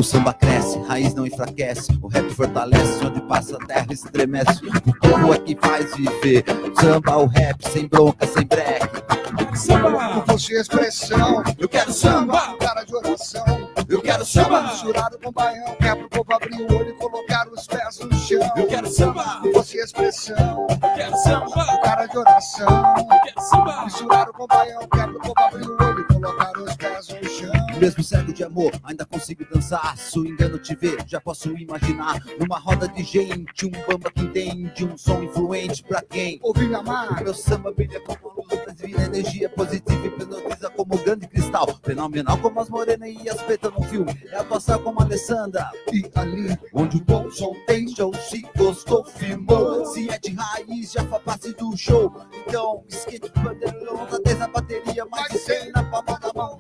[0.01, 1.95] O samba cresce, raiz não enfraquece.
[2.01, 4.59] O rap fortalece, onde passa a terra estremece.
[4.65, 6.43] O povo é que faz viver.
[6.81, 8.99] Samba, o rap, sem bronca, sem breque.
[9.55, 10.21] Samba!
[10.21, 13.45] Com fosse expressão, Eu quero samba, cara de oração.
[13.87, 17.67] eu quero Samba misturado com baião, é pro povo abrir o olho e colocar os
[17.67, 18.39] pés no chão.
[18.57, 22.67] eu quero samba, Com fosse expressão, eu quero samba, cara de oração.
[22.97, 23.83] eu quero samba.
[23.85, 27.51] Misturado com baião, é pro povo abrir o olho colocar os pés no chão.
[27.79, 29.97] Mesmo cego de amor, ainda consigo dançar.
[29.97, 32.21] Swingando te ver, já posso imaginar.
[32.39, 34.85] Numa roda de gente, um bamba que entende.
[34.85, 36.39] Um som influente pra quem?
[36.43, 40.97] Ouvi me O amar, meu samba brilha como a luz, divina energia positiva, hipnotiza como
[40.97, 41.67] grande cristal.
[41.83, 44.15] Fenomenal como as morenas e as pretas no filme.
[44.31, 45.69] É a passar como a Alessandra.
[45.91, 46.57] e ali.
[46.73, 49.85] Onde o bom som tem show, se gostou, firmou.
[49.87, 52.13] Se é de raiz, já faz parte do show.
[52.45, 55.71] Então, skate, bandeirão, tá 10 na bateria, mais de 100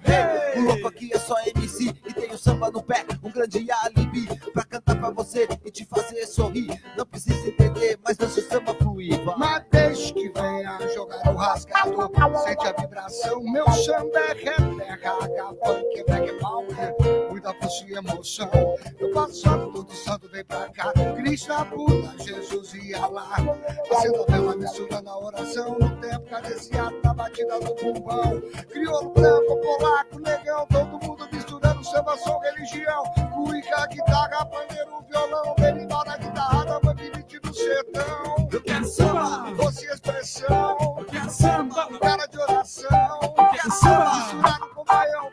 [0.03, 0.59] Hey!
[0.59, 3.05] O louco aqui é só MC e tem o samba no pé.
[3.23, 6.81] Um grande alibi pra cantar pra você e te fazer sorrir.
[6.97, 9.19] Não precisa entender, mas deixa o samba fluir.
[9.37, 12.11] Mas deixe que venha jogar o rasgador.
[12.43, 17.30] Sente a vibração, meu samba é raga, funk, black power.
[17.41, 18.51] Muita força e emoção.
[18.99, 20.93] Eu santo, todo santo vem pra cá.
[21.15, 22.93] Krishna, Buda, Jesus e.
[22.93, 25.75] Acendo a vela, misturando a oração.
[25.79, 28.39] No tempo cadenciado na batida do bumbão.
[28.69, 33.03] Crioulo branco, polaco, negão, todo mundo misturando samba, som, religião.
[33.33, 35.55] Cuica, guitarra, pandeiro, violão.
[35.57, 38.49] Berimbau na guitarra, bambinite do sertão.
[38.51, 43.19] Eu quero samba, Doce expressão, eu quero samba, cara de oração.
[43.23, 45.29] eu quero samba, Misturado com baião,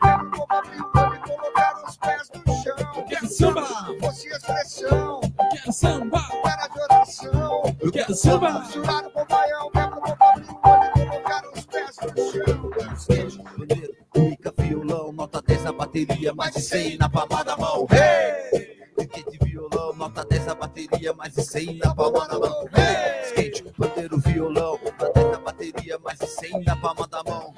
[3.39, 3.61] samba,
[4.01, 7.63] Doce expressão, eu quero samba, cara de oração.
[7.79, 8.59] eu quero samba.
[8.59, 12.95] Misturado com baião, quero como abrir o olho e colocar os pés no chão.
[12.97, 17.87] Skate, bandeira, cuica, violão, nota 10 na bateria, mais de 100 na palma da mão.
[17.91, 18.77] Hey!
[18.99, 22.65] Skate, violão, nota 10 na bateria, mais de 100 na palma da mão.
[22.75, 23.29] Hey!
[23.29, 27.53] Skate, bandeiro, violão, nota 10 na bateria, mais de 100 na palma da mão.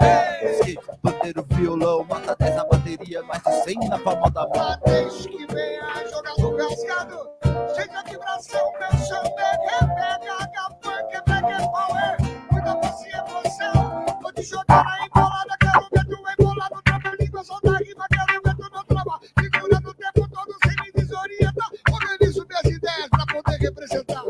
[0.54, 4.80] Skate, pandeiro, violão, mata 10 na bateria, mais de 100 na palma da mão.
[4.86, 7.30] Deixa que venha jogar no cascado,
[7.76, 12.18] chega de bração, deixa pegar, pega, agapã, que pega power.
[12.22, 12.88] É.
[12.88, 17.78] você, é emoção, vou te jogar na embolada, quero ver tu embolado, trava língua, solta
[17.78, 19.20] rima, quero ver tu não trava.
[19.38, 24.24] Segurando o tempo todo, sem me desorientar, organizo minhas ideias pra poder representar.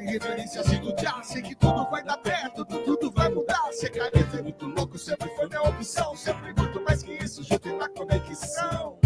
[0.00, 0.83] Em referência, assim,
[1.64, 3.72] tudo vai dar perto, tudo vai mudar.
[3.72, 6.14] Ser careta é muito louco, sempre foi minha opção.
[6.14, 8.98] Sempre muito mais que isso, junto na conexão.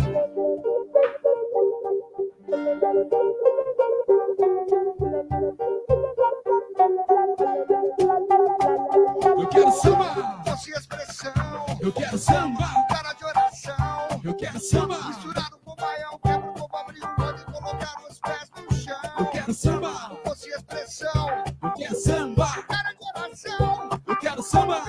[9.38, 11.32] Eu quero samba, doce expressão.
[11.80, 14.08] Eu quero samba, Cara de oração.
[14.24, 18.18] eu quero samba, Misturado com baião, quebra o copo, abrir o olho e colocar os
[18.18, 19.30] pés no eu chão.
[19.30, 21.44] quero samba, Doce expressão.
[21.64, 23.90] eu quero samba, Cara de oração.
[24.06, 24.84] eu quero samba.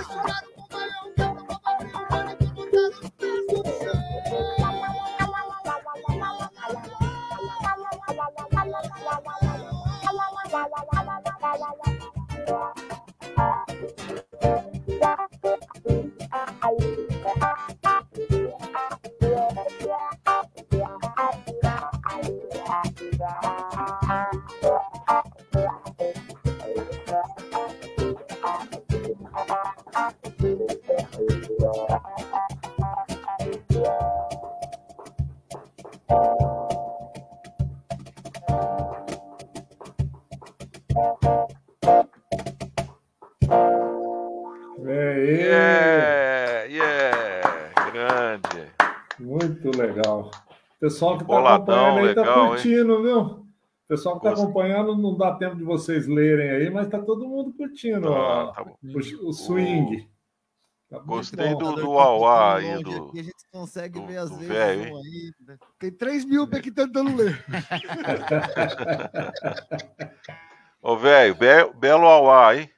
[50.90, 52.50] Pessoal que está acompanhando aí está legal, hein?
[52.50, 53.46] curtindo, viu?
[53.88, 57.54] Pessoal que está acompanhando, não dá tempo de vocês lerem aí, mas está todo mundo
[57.54, 60.08] curtindo Tá, ó, tá o, o swing.
[60.90, 61.58] Tá muito Gostei bom.
[61.60, 63.08] do, do Auá aí, do.
[63.08, 64.92] aqui, a gente consegue do- ver às do vezes?
[65.78, 67.46] Tem 3 mil aqui tentando ler.
[70.82, 72.70] Ô, velho, be- belo Auá, hein?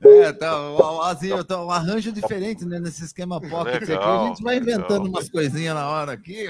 [0.00, 3.92] É, tá, o Auazinho, tá um arranjo diferente né, nesse esquema pocket aqui.
[3.92, 5.06] A Legal, gente vai inventando legal.
[5.08, 6.46] umas coisinhas na hora aqui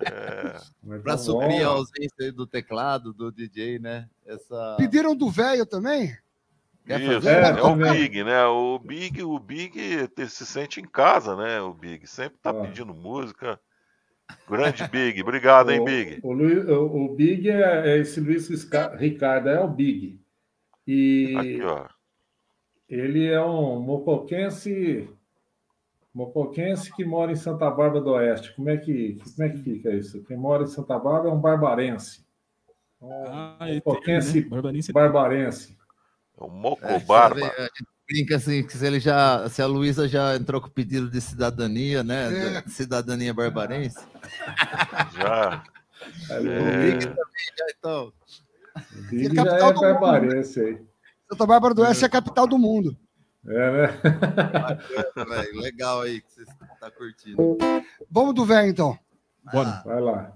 [0.00, 0.56] É,
[1.02, 1.64] para tá suprir bom.
[1.64, 4.08] a ausência aí do teclado, do DJ, né?
[4.26, 4.76] Essa...
[4.78, 6.16] Pediram do velho também?
[6.86, 7.28] Quer Isso?
[7.28, 7.74] É, é, o.
[7.76, 8.46] Big, né?
[8.46, 9.78] O Big, o Big
[10.28, 11.60] se sente em casa, né?
[11.60, 12.54] O Big sempre tá Ah.
[12.54, 13.60] pedindo música.
[14.48, 16.20] Grande Big, obrigado, hein, O- Big?
[16.22, 18.48] O, Luiz- o- o Big é, é esse Luiz
[18.98, 20.20] Ricardo, é o Big.
[20.86, 21.86] E Aqui, ó.
[22.88, 25.08] Ele é um mocoquense,
[26.14, 28.54] mocoquense que mora em Santa Bárbara do Oeste.
[28.54, 30.22] Como é que, como é que fica isso?
[30.24, 32.24] Quem mora em Santa Bárbara é um barbarense.
[33.00, 34.46] Um Ah, é mocoquense né?
[34.48, 34.92] Barbarense.
[34.92, 35.76] barbarense.
[36.38, 37.40] É o É, Mocobarba.
[37.40, 41.20] gente brinca assim, que se ele já, se a Luísa já entrou com pedido de
[41.20, 42.58] cidadania, né?
[42.58, 42.68] É.
[42.68, 43.98] Cidadania barbarense.
[45.18, 45.64] Já.
[46.30, 46.38] É.
[46.38, 48.12] O Big, Já, então,
[48.76, 49.72] o Big É já é né?
[49.72, 50.86] barbarense aí.
[51.28, 52.96] Santa Bárbara do Oeste é a capital do mundo.
[53.48, 54.00] É, né?
[55.28, 57.56] velho, legal aí que você está curtindo.
[58.10, 58.98] Vamos do velho, então.
[59.52, 59.82] Bora.
[59.84, 60.32] Vai lá.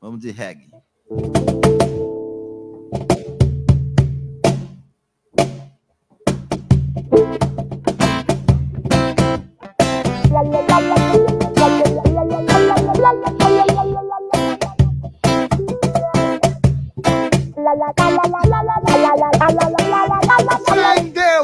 [0.00, 0.70] Vamos de reggae.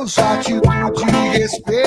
[0.06, 0.62] Deus, atitude
[1.32, 1.85] respeito.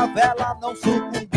[0.00, 1.29] Favela não sucumbir.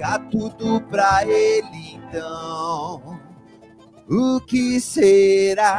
[0.00, 3.20] Entregar tudo pra ele, então.
[4.08, 5.78] O que será?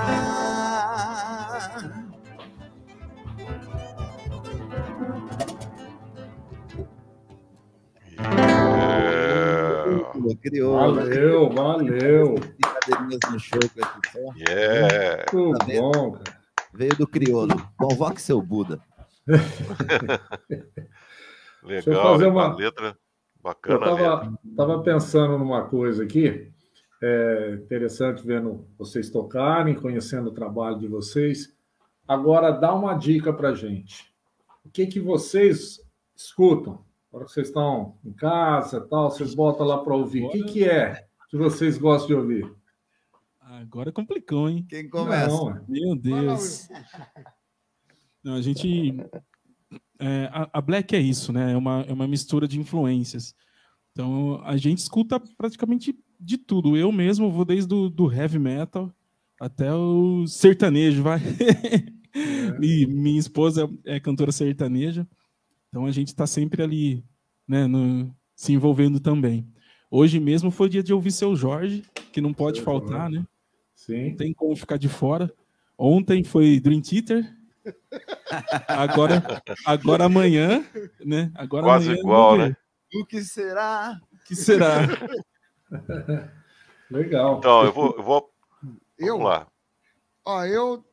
[8.62, 10.74] É, Criou.
[10.96, 12.36] Valeu, valeu.
[12.36, 13.60] Brincadeirinhas no show
[14.14, 15.26] com yeah.
[15.34, 16.42] Muito Tá bom, cara.
[16.74, 17.56] Veio do crioulo.
[17.78, 18.80] Convoque seu Buda.
[19.28, 19.40] eu
[21.64, 22.30] Legal, fazer né?
[22.32, 22.96] uma- uma letra Eu
[23.42, 24.04] bacana mesmo.
[24.04, 26.52] estava tava pensando numa coisa aqui,
[27.02, 31.56] é interessante vendo vocês tocarem, conhecendo o trabalho de vocês.
[32.08, 34.14] Agora, dá uma dica para gente.
[34.64, 35.80] O que, que vocês
[36.16, 36.86] escutam?
[37.10, 40.26] Agora que vocês estão em casa tal, vocês botam lá para ouvir.
[40.26, 42.56] O que, que é que vocês gostam de ouvir?
[43.42, 44.66] Agora complicou, hein?
[44.70, 45.28] Quem começa?
[45.28, 45.62] Não, é.
[45.68, 46.70] Meu Deus.
[48.24, 48.96] Não, a gente.
[50.02, 51.54] É, a, a Black é isso, né?
[51.54, 53.36] É uma, é uma mistura de influências.
[53.92, 56.76] Então, a gente escuta praticamente de tudo.
[56.76, 58.92] Eu mesmo vou desde o do heavy metal
[59.40, 61.20] até o sertanejo, vai.
[62.62, 65.08] e minha esposa é cantora sertaneja.
[65.70, 67.04] Então, a gente está sempre ali,
[67.48, 69.48] né, no- se envolvendo também.
[69.90, 71.84] Hoje mesmo foi dia de ouvir seu Jorge,
[72.14, 73.26] que não pode faltar, né?
[73.76, 74.10] Sim.
[74.10, 75.34] Não tem como ficar de fora.
[75.78, 77.36] Ontem foi Dream Theater.
[78.68, 79.24] Agora,
[79.66, 80.66] agora amanhã,
[81.00, 81.32] né?
[81.36, 82.56] Agora Quase amanhã, igual, né?
[82.94, 84.00] O que será?
[84.12, 84.88] O que será?
[86.90, 87.38] Legal.
[87.38, 87.96] Então, eu vou.
[87.96, 88.34] Eu vou
[88.98, 89.48] Eu, vamos lá.
[90.26, 90.84] ó, eu,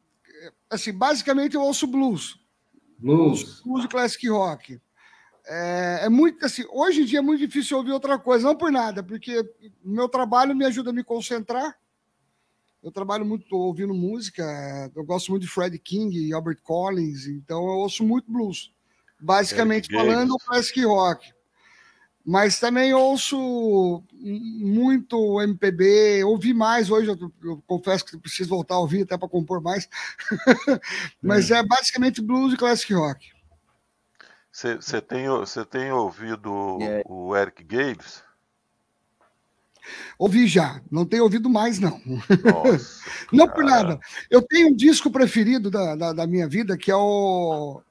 [0.71, 2.39] assim, basicamente eu ouço blues.
[2.99, 3.63] Blues.
[3.63, 4.81] Blues e classic rock.
[5.47, 8.71] É, é muito assim, hoje em dia é muito difícil ouvir outra coisa, não por
[8.71, 9.41] nada, porque
[9.83, 11.75] o meu trabalho me ajuda a me concentrar.
[12.83, 17.27] Eu trabalho muito ouvindo música, é, eu gosto muito de Freddie King e Albert Collins,
[17.27, 18.73] então eu ouço muito blues.
[19.19, 21.33] Basicamente Eric falando classic rock.
[22.25, 28.81] Mas também ouço muito MPB, ouvi mais hoje, eu, eu confesso que preciso voltar a
[28.81, 29.89] ouvir até para compor mais.
[31.23, 33.33] Mas é basicamente blues e classic rock.
[34.53, 37.03] Você tem, você tem ouvido É.
[37.07, 38.23] o Eric Gabes?
[40.19, 42.01] Ouvi já, não tenho ouvido mais, não.
[42.05, 42.99] Nossa.
[43.33, 44.01] Não por nada.
[44.31, 47.83] Eu tenho um disco preferido da, da, da minha vida, que é o,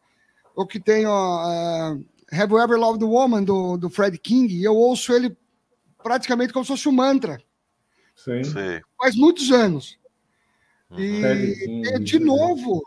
[0.55, 4.53] o que tem ó, é, Have You Ever Loved a Woman, do, do Fred King,
[4.53, 5.37] e eu ouço ele
[6.03, 7.41] praticamente como se fosse um mantra.
[8.15, 8.43] Sim.
[8.43, 8.81] Sei.
[8.97, 9.99] Faz muitos anos.
[10.89, 10.99] Uhum.
[10.99, 12.81] E é, de novo,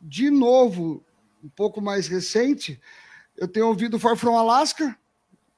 [0.00, 1.04] de novo,
[1.42, 2.80] um pouco mais recente,
[3.36, 4.96] eu tenho ouvido Far From Alaska,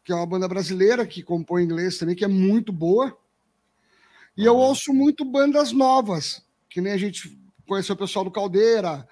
[0.04, 3.16] que é uma banda brasileira que compõe em inglês também, que é muito boa.
[4.36, 9.06] E eu ouço muito bandas novas, que nem a gente conheceu o pessoal do Caldeira,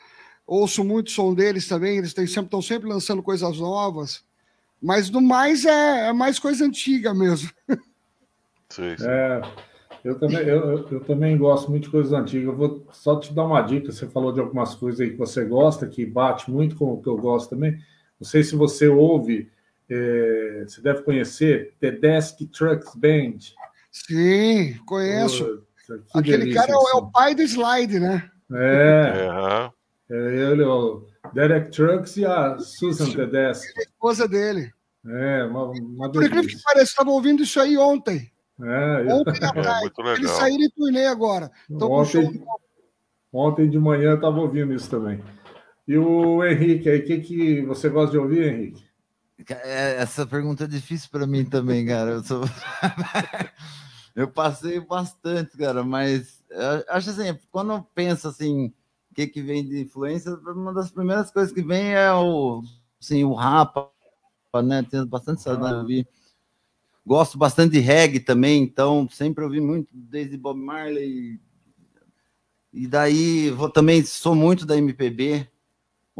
[0.46, 4.24] ouço muito o som deles também, eles têm sempre, estão sempre lançando coisas novas.
[4.80, 7.50] Mas do mais é, é mais coisa antiga mesmo.
[8.70, 9.08] Sei, sei.
[9.08, 9.40] É,
[10.04, 12.44] eu também, eu, eu- eu também gosto muito de coisas antigas.
[12.48, 13.90] Eu vou só te dar uma dica.
[13.90, 17.08] Você falou de algumas coisas aí que você gosta, que bate muito com o que
[17.08, 17.72] eu gosto também.
[18.20, 19.50] Não sei se você ouve,
[19.90, 23.38] é, você deve conhecer The Desk Trucks Band.
[23.90, 25.62] Sim, conheço.
[26.14, 28.30] Aquele delícia cara é o, esse é o pai do slide, né?
[28.52, 29.72] É, Aham.
[30.10, 30.14] é
[30.50, 33.66] ele, o Derek Trucks e a Susan Tedeschi.
[33.78, 34.70] A esposa dele.
[35.06, 38.30] É, uma, uma Por incrível que pareça, estava ouvindo isso aí ontem.
[38.60, 39.80] É, Ontem à É tarde.
[39.82, 41.50] muito Eles saíram em turnê agora.
[41.68, 42.44] Show ontem,
[43.32, 45.22] ontem de manhã eu estava ouvindo isso também.
[45.86, 48.87] E o Henrique, aí, o que, que você gosta de ouvir, Henrique?
[49.46, 52.12] É, Essa pergunta é difícil para mim também, cara.
[52.12, 52.42] Eu, sou...
[54.16, 58.72] eu passei bastante, cara, mas eu acho assim, quando eu penso assim,
[59.10, 62.62] o que, que vem de influência, uma das primeiras coisas que vem é o,
[63.00, 63.90] assim, o rapa,
[64.64, 64.82] né?
[64.82, 66.08] Tenho bastante saudade de ouvir.
[67.06, 71.40] Gosto bastante de reggae também, então sempre ouvi muito desde Bob Marley.
[72.72, 75.48] E daí vou também sou muito da MPB.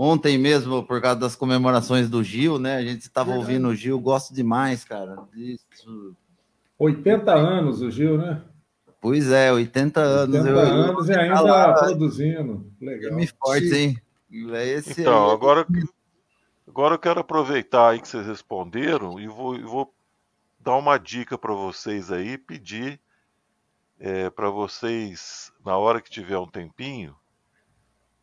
[0.01, 2.76] Ontem mesmo, por causa das comemorações do Gil, né?
[2.76, 5.16] A gente estava ouvindo o Gil, gosto demais, cara.
[5.34, 6.14] Disso.
[6.78, 8.40] 80 anos o Gil, né?
[9.01, 10.36] Pois é, 80 anos.
[10.36, 12.70] 80 eu, eu- anos e ainda lá, produzindo.
[12.80, 13.09] Legal.
[13.11, 14.03] Firme e forte, hein?
[14.62, 15.66] Esse Então, aí- agora,
[16.68, 19.92] agora eu quero aproveitar aí que vocês responderam e vou, e vou
[20.61, 23.01] dar uma dica para vocês aí, pedir
[24.36, 27.16] para vocês, na hora que tiver um tempinho,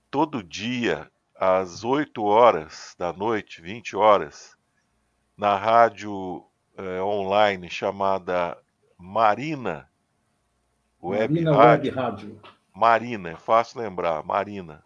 [0.09, 4.57] todo dia, às 8 horas da noite, 20 horas,
[5.38, 6.45] na rádio
[6.77, 8.57] eh, online chamada
[8.97, 9.89] Marina,
[11.01, 11.89] Web Marina Rádio.
[11.91, 12.41] Web Rádio.
[12.73, 14.83] Marina, é fácil lembrar, Marina,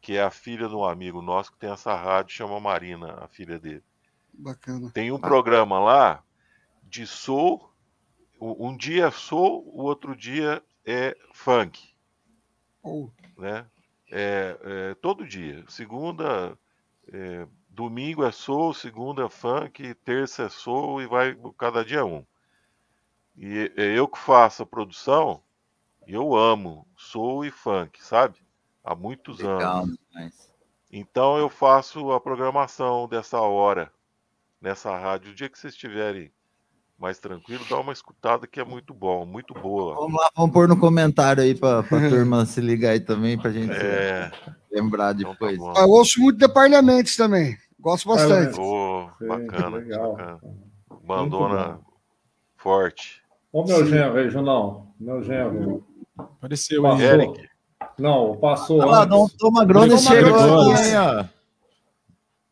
[0.00, 3.28] que é a filha de um amigo nosso que tem essa rádio, chama Marina, a
[3.28, 3.84] filha dele.
[4.32, 4.90] Bacana.
[4.90, 6.22] Tem um programa lá
[6.82, 7.70] de soul,
[8.40, 11.90] um dia é soul, o outro dia é funk,
[12.82, 13.66] Oh, né?
[14.10, 16.58] É, é, todo dia, segunda,
[17.12, 22.24] é, domingo é soul, segunda é funk, terça é soul e vai cada dia um.
[23.36, 25.42] E é eu que faço a produção,
[26.06, 28.44] eu amo soul e funk, sabe?
[28.82, 29.58] Há muitos anos.
[29.58, 30.52] Legal, mas...
[30.90, 33.92] Então eu faço a programação dessa hora
[34.60, 35.30] nessa rádio.
[35.30, 36.32] O dia que vocês estiverem
[37.00, 39.94] mais tranquilo, dá uma escutada que é muito bom, muito boa.
[39.94, 43.50] Vamos lá, vamos pôr no comentário aí para a turma se ligar aí também, para
[43.50, 44.30] gente É,
[44.70, 45.78] lembrar então tá depois.
[45.78, 47.56] eu ouço muito The Parliaments também.
[47.80, 48.60] Gosto bastante.
[48.60, 50.12] Ô, Sim, bacana, legal.
[50.12, 50.40] bacana.
[51.02, 51.80] Bandona
[52.56, 53.22] forte.
[53.52, 54.92] Ô, meu genro aí, Junão.
[55.00, 55.84] Meu genro.
[56.18, 57.02] Apareceu aí.
[57.02, 57.48] Eric.
[57.98, 59.36] Não, passou Olha lá, antes.
[59.38, 61.24] Dom Magrones Dom chegou hein, ó.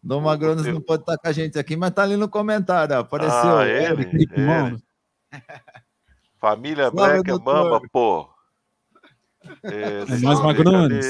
[0.08, 3.00] Dom Magrones não pode estar com a gente aqui, mas tá ali no comentário, ó.
[3.00, 3.58] Apareceu.
[3.58, 4.46] Ah, ele, ele.
[4.46, 4.82] Mano.
[6.40, 7.44] Família Black é doutor.
[7.44, 8.26] bamba, pô.
[9.62, 11.06] É, ver, Magrones.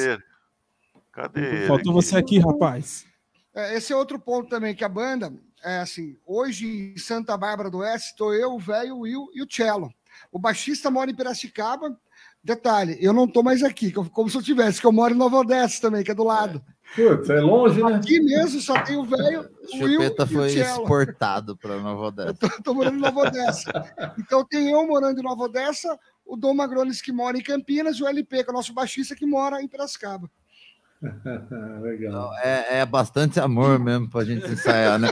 [1.12, 1.42] Cadê?
[1.46, 1.66] Cadê?
[1.68, 3.06] Faltou você aqui, rapaz.
[3.54, 5.32] É, Esse é outro ponto também, que a banda,
[5.62, 9.40] é assim, hoje em Santa Bárbara do Oeste, estou eu, o velho, o Will e
[9.40, 9.94] o Cello.
[10.32, 11.96] O baixista mora em Piracicaba.
[12.42, 15.38] Detalhe, eu não estou mais aqui, como se eu tivesse, que eu moro em Nova
[15.38, 16.62] Odessa também, que é do lado.
[16.94, 17.94] Putz, é longe, né?
[17.94, 19.42] Aqui mesmo só tem o velho,
[19.74, 22.34] O o Will e o foi exportado para Nova Eu Odessa.
[22.34, 23.70] tô, tô morando em Nova Odessa.
[24.18, 28.02] Então tem eu morando em Nova Odessa, o Dom Magrones que mora em Campinas e
[28.02, 30.30] o LP, que é o nosso baixista que mora em Piracicaba.
[31.82, 32.30] Legal.
[32.42, 35.08] É, é bastante amor mesmo pra gente ensaiar, né?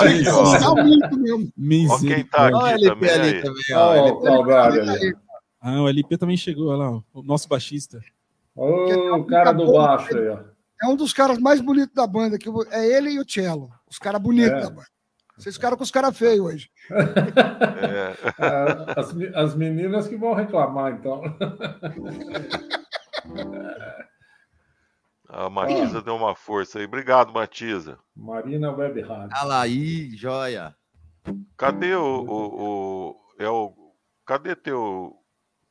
[0.00, 0.42] Aí, ó.
[0.42, 1.90] Gostar muito mesmo.
[1.90, 3.10] Ó quem tá Olha o aqui LP também.
[3.10, 3.42] ali aí.
[3.42, 3.88] também, ó.
[3.88, 4.18] Olha LP.
[4.18, 5.16] o saudade ali.
[5.68, 8.00] Ah, o LP também chegou, olha lá, o nosso baixista.
[8.54, 10.38] Ô, o cara do baixo aí, ó.
[10.80, 13.70] É um dos caras mais bonitos da banda, que é ele e o Cello.
[13.90, 14.60] Os caras bonitos É.
[14.60, 14.86] da banda.
[15.36, 16.70] Vocês ficaram com os caras feios hoje.
[18.38, 21.20] É, As, as meninas que vão reclamar, então.
[25.28, 26.84] a Matisa deu uma força aí.
[26.84, 27.98] Obrigado, Matisa.
[28.14, 29.30] Marina Web Rádio.
[29.46, 30.74] Lá, aí, joia.
[31.56, 33.74] Cadê o, o, o- é o
[34.24, 35.16] cadê teu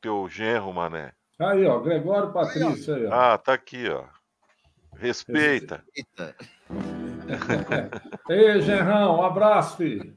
[0.05, 1.13] teu genro, mané?
[1.39, 3.13] Aí, ó, Gregório Patrício aí, ó.
[3.13, 4.05] Ah, tá aqui, ó.
[4.97, 5.83] Respeita.
[5.95, 6.35] Eita.
[8.29, 10.15] Ei, Gerrão, um abraço, filho.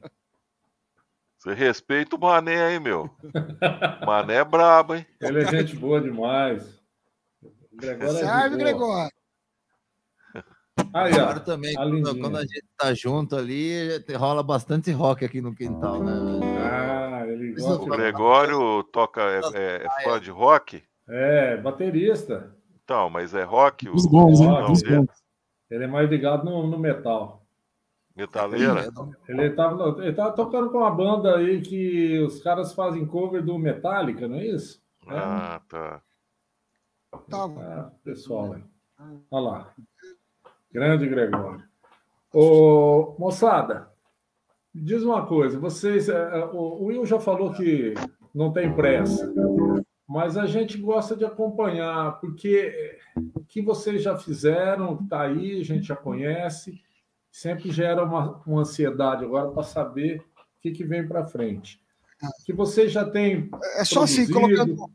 [1.37, 3.09] Você respeita o Mané aí, meu.
[4.05, 5.05] Mané é brabo, hein?
[5.19, 6.79] Ele é gente boa demais.
[7.41, 8.49] O Gregório é boa.
[8.49, 9.11] Gregório.
[10.93, 15.41] Aí, Claro também, a quando, quando a gente tá junto ali, rola bastante rock aqui
[15.41, 16.13] no quintal, né?
[17.49, 17.85] Ah, Isso O.
[17.85, 20.83] Gregório toca, é, é- é fã de rock?
[21.07, 22.55] É, baterista.
[22.83, 23.87] Então, mas é rock?
[23.89, 24.47] O, Os bons, hein?
[24.47, 24.97] Não, Os dele?
[24.97, 25.23] bons.
[25.69, 27.45] Ele é mais ligado no, no metal.
[28.15, 28.89] Metaleira?
[29.27, 33.57] Ele tava, ele tava tocando com uma banda aí que os caras fazem cover do
[33.57, 34.81] Metallica, não é isso?
[35.07, 36.01] Ah, tá.
[37.29, 37.61] Tava.
[37.61, 38.63] Ah, pessoal aí.
[39.31, 39.73] Olha lá.
[40.71, 41.63] Grande Gregório.
[42.33, 43.89] Ô, moçada,
[44.79, 45.59] diz uma coisa.
[45.59, 47.93] Vocês, é, é, o o Will já falou que
[48.33, 49.31] não tem pressa,
[50.07, 52.97] mas a gente gosta de acompanhar, porque
[53.33, 56.81] o que vocês já fizeram está aí, a gente já conhece,
[57.31, 61.81] sempre gera uma, uma ansiedade agora para saber o que, que vem para frente.
[62.45, 63.49] Que vocês já têm.
[63.77, 64.75] É só assim, produzido.
[64.75, 64.91] colocando,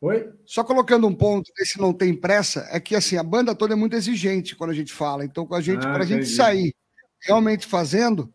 [0.00, 0.32] Oi?
[0.46, 3.76] só colocando um ponto desse não tem pressa, é que assim, a banda toda é
[3.76, 5.24] muito exigente quando a gente fala.
[5.24, 6.74] Então, com a gente, Ah, para a gente sair
[7.22, 8.32] realmente fazendo,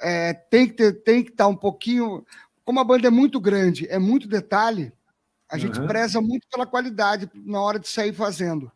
[0.00, 2.24] é, tem que ter, tem que estar um pouquinho.
[2.64, 4.92] Como a banda é muito grande, é muito detalhe,
[5.48, 5.86] a gente Uhum.
[5.86, 8.70] preza muito pela qualidade na hora de sair fazendo.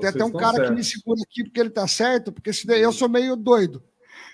[0.00, 0.74] Tem Vocês até um estão cara que certos.
[0.74, 3.82] me segura aqui porque ele tá certo, porque se daí eu sou meio doido.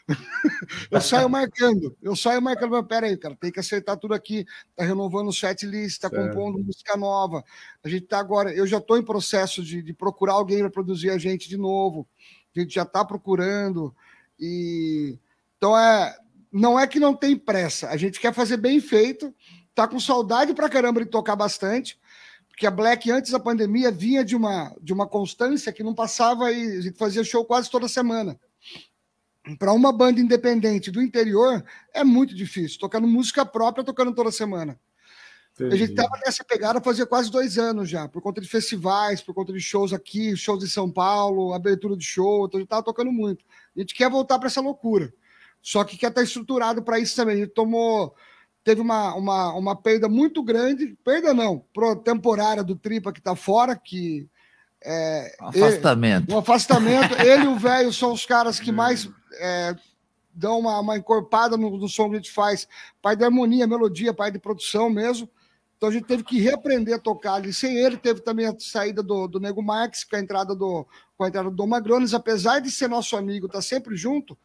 [0.91, 4.45] eu saio marcando, eu saio marcando, mas peraí, cara, tem que acertar tudo aqui,
[4.77, 6.35] tá renovando o set list, tá Certo.
[6.35, 7.45] compondo música nova.
[7.83, 11.11] A gente tá agora, eu já tô em processo de, de procurar alguém para produzir
[11.11, 12.09] a gente de novo.
[12.57, 13.95] A gente já tá procurando
[14.39, 15.19] e
[15.57, 16.17] então é,
[16.53, 19.35] não é que não tem pressa, a gente quer fazer bem feito,
[19.75, 21.99] tá com saudade pra caramba de tocar bastante
[22.59, 26.51] porque a Black, antes da pandemia, vinha de uma, de uma constância que não passava
[26.51, 28.37] e a gente fazia show quase toda semana.
[29.61, 31.65] Para uma banda independente do interior,
[31.95, 32.81] é muito difícil.
[32.81, 34.77] Tocando música própria, tocando toda semana.
[35.57, 35.93] A gente Entendi.
[35.93, 39.61] estava nessa pegada fazia quase dois anos já, por conta de festivais, por conta de
[39.61, 43.45] shows aqui, shows em São Paulo, abertura de show, então a gente estava tocando muito.
[43.79, 45.13] A gente quer voltar para essa loucura.
[45.63, 47.37] Só que quer estar estruturado para isso também.
[47.37, 48.15] A gente tomou.
[48.65, 53.35] Teve uma, uma, uma perda muito grande, perda não, pro temporária do Tripa que está
[53.35, 54.29] fora, que
[54.85, 56.35] é, Afastamento.
[56.35, 57.15] um afastamento.
[57.23, 59.09] Ele e o velho são os caras que mais
[59.41, 59.75] é,
[60.35, 62.69] dão uma, uma encorpada no, no som que a gente faz.
[63.01, 65.29] Pai de harmonia, melodia, pai de produção mesmo.
[65.79, 67.55] Então a gente teve que reaprender a tocar ali.
[67.55, 70.85] Sem ele, teve também a saída do, do Nego Marques, com a entrada do,
[71.17, 72.13] com a entrada do Magrones.
[72.13, 74.37] Apesar de ser nosso amigo, tá sempre junto,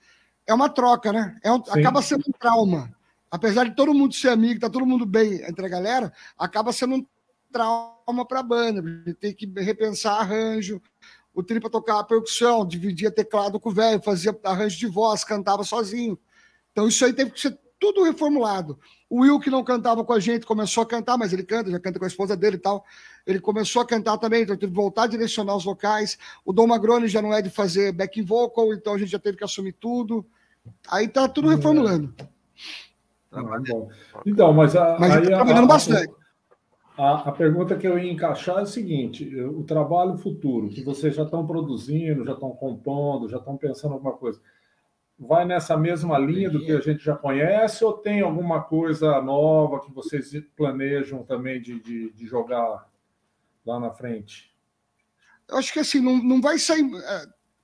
[0.46, 1.36] é uma troca, né?
[1.44, 2.96] É um- acaba sendo um trauma.
[3.32, 6.96] Apesar de todo mundo ser amigo, tá todo mundo bem entre a galera, acaba sendo
[6.96, 7.06] um
[7.52, 8.80] trauma para a banda.
[8.82, 10.80] A gente tem que repensar arranjo.
[11.34, 16.20] O Tripa tocava percussão, dividia teclado com o velho, fazia arranjo de voz, cantava sozinho.
[16.72, 18.80] Então isso aí teve que ser tudo reformulado.
[19.14, 21.80] O Will, que não cantava com a gente, começou a cantar, mas ele canta, já
[21.80, 22.84] canta com a esposa dele e tal.
[23.28, 26.18] Ele começou a cantar também, então teve que voltar a direcionar os vocais.
[26.44, 29.38] O Dom Magrone já não é de fazer backing vocal, então a gente já teve
[29.38, 30.26] que assumir tudo.
[30.90, 32.12] Aí tá tudo reformulando.
[33.32, 33.90] Ah, bom.
[34.26, 36.14] Então, mas, a, Mas aí tá a- trabalhando a- bastante.
[36.98, 41.16] A, a pergunta que eu ia encaixar é o seguinte: o trabalho futuro, que vocês
[41.16, 44.40] já estão produzindo, já estão compondo, já estão pensando alguma coisa,
[45.18, 49.80] vai nessa mesma linha do que a gente já conhece ou tem alguma coisa nova
[49.80, 52.88] que vocês planejam também de, de, de jogar
[53.66, 54.54] lá na frente?
[55.48, 56.84] Eu acho que assim, não, não vai sair.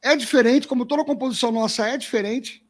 [0.01, 2.65] É, é diferente, como toda composição nossa é diferente,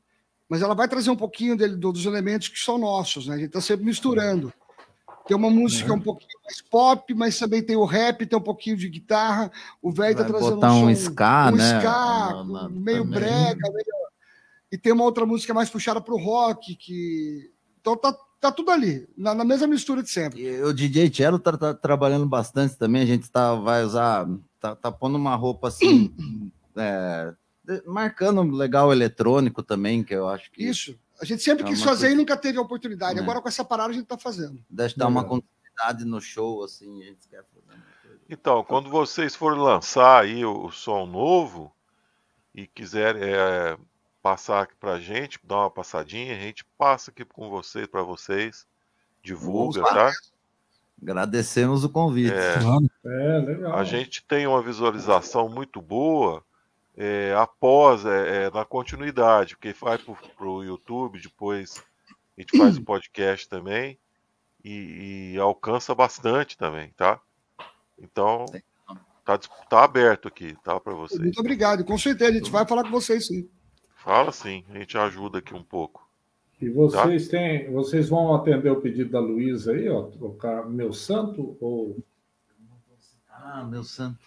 [0.47, 3.36] mas ela vai trazer um pouquinho dele, do- dos elementos que são nossos, né?
[3.36, 4.51] A gente está sempre misturando.
[5.27, 8.75] Tem uma música um pouquinho mais pop, mas também tem o rap, tem um pouquinho
[8.75, 9.51] de guitarra.
[9.80, 11.63] O velho tá Vai trazendo botar um som- ska, um né?
[11.80, 13.19] ska, Na- na- meio também.
[13.19, 14.09] brega, meio...
[14.72, 17.51] e tem uma outra música mais puxada para o rock, que
[17.82, 20.41] então tá, tá tudo ali, na, na mesma mistura de sempre.
[20.41, 23.01] E o DJ Cello tá, tá trabalhando bastante também.
[23.01, 24.28] A gente tá, vai usar,
[24.59, 26.13] tá, tá pondo uma roupa assim,
[26.76, 27.34] é,
[27.86, 30.97] marcando legal eletrônico também, que eu acho que Isso.
[31.22, 33.20] A gente sempre É quis fazer coisa- e nunca teve a oportunidade.
[33.20, 33.22] É.
[33.22, 34.63] Agora com essa parada a gente tá fazendo.
[34.70, 35.41] deve dar uma Legal.
[35.41, 38.20] continuidade no show, assim, a gente quer fazer uma coisa.
[38.30, 41.74] Então, quando vocês forem lançar aí o, o som novo
[42.55, 43.78] e quiserem é,
[44.22, 48.65] passar aqui pra gente, dar uma passadinha, a gente passa aqui com vocês, para vocês,
[49.24, 50.11] divulga, tá?
[51.01, 52.34] Agradecemos o convite.
[52.34, 52.55] É.
[53.05, 53.74] É, legal.
[53.74, 56.43] a gente tem uma visualização muito boa
[56.97, 61.82] é, após, é, é, na continuidade, porque vai pro, pro YouTube, depois
[62.38, 63.97] a gente faz o podcast também
[64.63, 67.22] e, e alcança bastante também, tá?
[67.97, 68.45] Então,
[69.24, 71.22] tá, tá aberto aqui, tá, para vocês.
[71.22, 71.86] Muito obrigado.
[71.86, 73.49] Com certeza, a gente vai falar com vocês sim.
[74.10, 76.10] Fala sim, a gente ajuda aqui um pouco.
[76.60, 81.55] E vocês têm, vocês vão atender o pedido da Luísa aí, ó, trocar meu santo
[81.62, 81.95] ou
[83.32, 84.18] Ah, meu santo.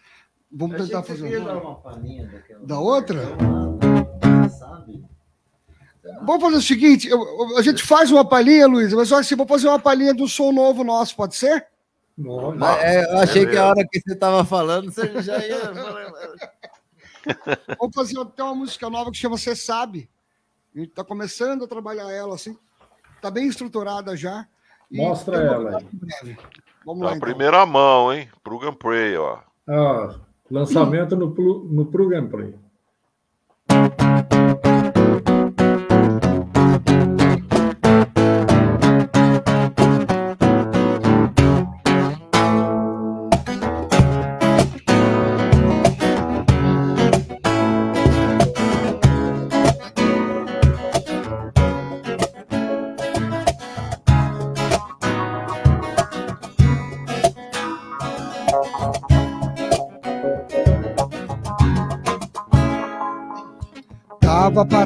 [0.52, 1.58] Vamos Eu tentar achei que fazer um.
[1.58, 3.22] uma palhinha daquela- Da outra?
[4.56, 5.04] Sabe?
[6.24, 9.48] Vamos fazer o seguinte: eu- a gente faz uma palhinha, Luiz, mas só assim, vou
[9.48, 11.66] fazer uma palhinha do som novo nosso, pode ser?
[12.16, 13.62] não, é, eu achei que beleza.
[13.64, 15.72] a hora que você estava falando, você já ia.
[17.78, 20.08] Vamos fazer até uma música nova que chama Você Sabe.
[20.74, 22.56] A gente está começando a trabalhar ela assim.
[23.16, 24.46] Está bem estruturada já.
[24.90, 26.36] Mostra ela aí.
[26.84, 27.20] Vamos Tá lá, a então.
[27.20, 28.28] primeira mão, hein?
[28.42, 29.38] Plug and Pray, ó.
[29.68, 30.16] Ah,
[30.50, 32.54] lançamento no, no Plug and Play.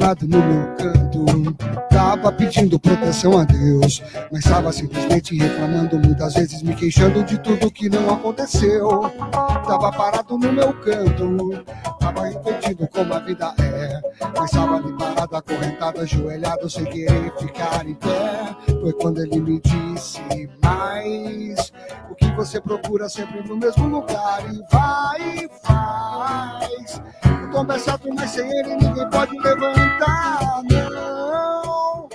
[0.07, 1.53] No meu canto,
[1.89, 7.71] tava pedindo proteção a Deus, mas tava simplesmente reclamando, muitas vezes me queixando de tudo
[7.71, 9.11] que não aconteceu.
[9.31, 11.63] Tava parado no meu canto,
[11.99, 14.01] tava entendido como a vida é,
[14.37, 18.55] mas tava ali parado, acorrentado, ajoelhado, sem querer ficar em pé.
[18.81, 20.21] Foi quando ele me disse,
[20.63, 21.71] mas
[22.09, 27.01] o que você procura sempre no mesmo lugar e vai e faz.
[27.45, 32.09] O tom é certo, mas sem ele ninguém pode levantar, não.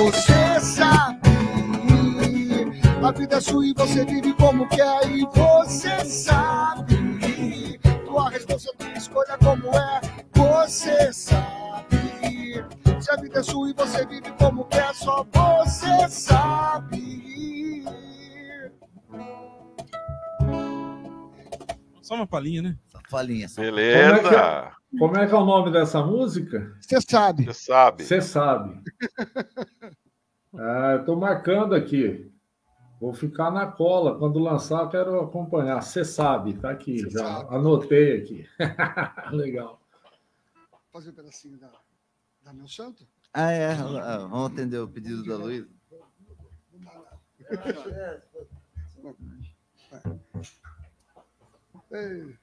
[0.00, 1.20] Você sabe.
[3.06, 6.96] A vida é sua e você vive como quer e você sabe.
[8.06, 10.00] Tua resposta, tua escolha como é,
[10.34, 12.64] você sabe.
[12.98, 17.84] Se a vida é sua e você vive como quer, só você sabe.
[22.00, 22.76] Só uma palhinha, né?
[22.88, 23.60] Só.
[23.60, 24.79] Beleza.
[24.98, 26.76] Como é que é o nome dessa música?
[26.80, 27.44] Você sabe.
[27.44, 28.04] Você sabe.
[28.04, 28.82] Você sabe.
[30.52, 32.28] Ah, eu estou marcando aqui.
[33.00, 34.18] Vou ficar na cola.
[34.18, 35.80] Quando lançar, eu quero acompanhar.
[35.80, 36.98] Você sabe, tá aqui.
[36.98, 37.54] Cê já sabe.
[37.54, 38.48] anotei aqui.
[39.30, 39.80] Legal.
[40.92, 41.70] Fazer um pedacinho da,
[42.42, 43.06] da meu santo?
[43.32, 43.70] Ah, é.
[43.70, 45.68] ah, Vamos atender o pedido da Luísa.
[51.92, 52.36] Ei.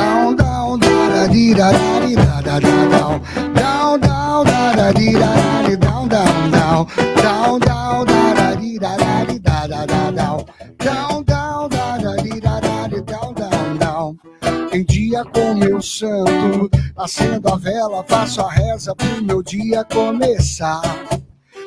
[0.00, 3.20] Down, down, da da dee da da dee da da da down.
[3.54, 6.86] Down, down, da da dee da da dee down, down, down.
[7.22, 10.46] Down, down, da da dee da da dee da da down.
[10.78, 14.16] Down, down, da da dee da da dee down, down, down.
[14.72, 20.80] Em dia com meu santo, acendo a vela, faço a reza pro meu dia começar.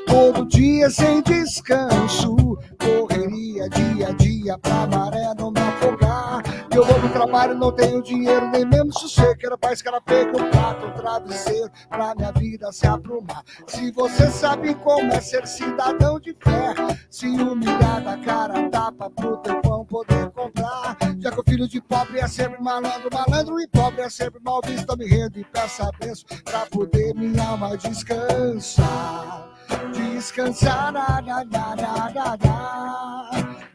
[0.08, 2.36] Todo dia sem descanso,
[2.80, 6.33] correria dia a dia pra maré não me afogar.
[6.76, 9.38] Eu vou pro trabalho, não tenho dinheiro, nem mesmo sossego.
[9.38, 13.44] Quero quero pego um prato, travesseiro, pra minha vida se aprumar.
[13.68, 16.74] Se você sabe como é ser cidadão de fé,
[17.12, 20.98] se humilhar da cara tapa pro teu pão poder comprar.
[21.20, 24.60] Já que o filho de pobre é sempre malandro, malandro e pobre é sempre mal
[24.66, 24.98] visto.
[24.98, 29.53] Me rendo e peço a bênção pra poder minha alma descansar.
[29.70, 32.62] Descansar, na, na, na, na, na, na,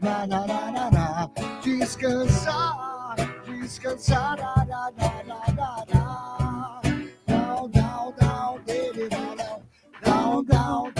[0.00, 1.28] na, na, na, na, na.
[1.62, 3.16] descansar,
[3.46, 6.80] descansar, na, na, na, na, na, na.
[8.66, 9.44] Dele, down,
[10.04, 10.92] down, down,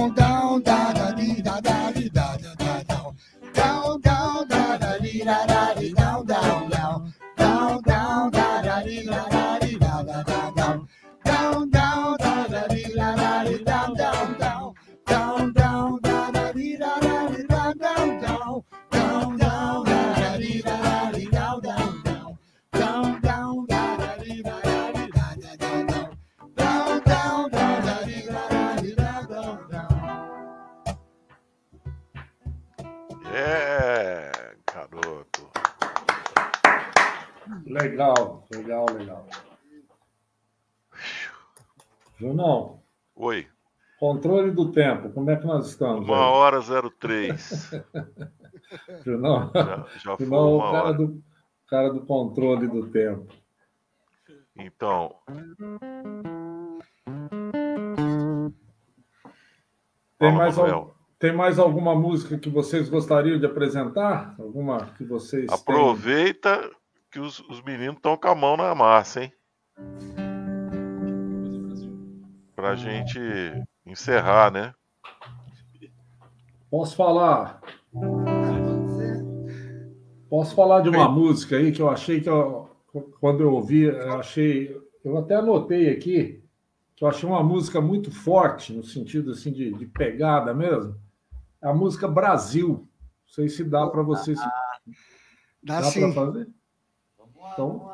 [0.00, 1.99] Down, down, da da dee da da
[45.60, 46.08] nós estamos?
[46.08, 46.32] Uma aí?
[46.32, 46.60] hora
[46.98, 47.70] 03.
[49.04, 50.94] Junão, Já, já foi o cara hora.
[50.94, 51.22] do,
[51.68, 53.32] cara do controle do tempo.
[54.56, 55.14] Então,
[60.18, 64.34] Tem mais, al- tem mais alguma música que vocês gostariam de apresentar?
[64.38, 65.54] Alguma que vocês têm?
[65.54, 66.70] Aproveita
[67.10, 69.32] que os, os meninos estão com a mão na massa, hein?
[72.54, 73.18] Pra gente
[73.86, 74.74] encerrar, né?
[76.70, 77.60] Posso falar?
[80.28, 82.70] Posso falar de uma música aí que eu achei que eu,
[83.20, 86.40] quando eu ouvi, eu achei, eu até anotei aqui
[86.94, 90.94] que eu achei uma música muito forte no sentido assim de, de pegada mesmo.
[91.62, 92.86] É a música Brasil.
[93.26, 94.38] Não sei se dá para vocês.
[95.62, 96.00] Dá Dá sim.
[96.00, 96.48] para fazer?
[97.52, 97.90] Então,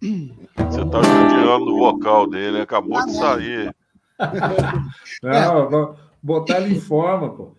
[0.00, 3.74] Você tá judiando do vocal dele, acabou de sair.
[5.22, 7.57] não, vou botar ele em forma, pô.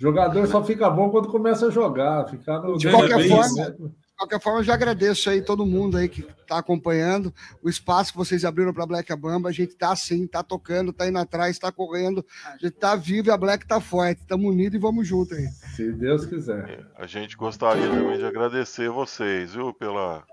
[0.00, 3.70] Jogador só fica bom quando começa a jogar, ficar no De qualquer forma?
[3.70, 8.12] De qualquer forma, eu já agradeço aí todo mundo aí que está acompanhando o espaço
[8.12, 9.50] que vocês abriram para a Black Bamba.
[9.50, 13.28] A gente tá assim, tá tocando, tá indo atrás, tá correndo, a gente tá vivo
[13.28, 14.22] e a Black tá forte.
[14.22, 15.46] Estamos unidos e vamos junto aí.
[15.76, 16.86] Se Deus quiser.
[16.96, 19.74] A gente gostaria também de agradecer vocês, viu?
[19.74, 20.24] Pela,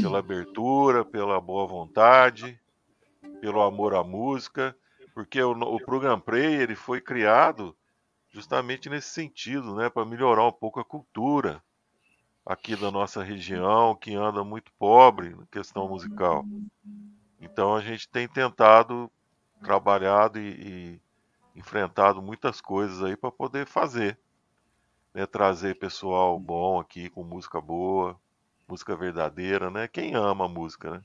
[0.00, 2.58] pela abertura, pela boa vontade,
[3.40, 4.74] pelo amor à música,
[5.14, 7.76] porque o, o Program Play ele foi criado
[8.32, 9.90] justamente nesse sentido, né?
[9.90, 11.62] Para melhorar um pouco a cultura
[12.46, 16.48] aqui da nossa região, que anda muito pobre na questão musical.
[17.40, 19.10] Então a gente tem tentado,
[19.62, 20.96] trabalhado e,
[21.54, 24.18] e enfrentado muitas coisas aí para poder fazer
[25.14, 28.18] né, trazer pessoal bom aqui com música boa,
[28.68, 29.88] música verdadeira, né?
[29.88, 31.04] Quem ama a música, né?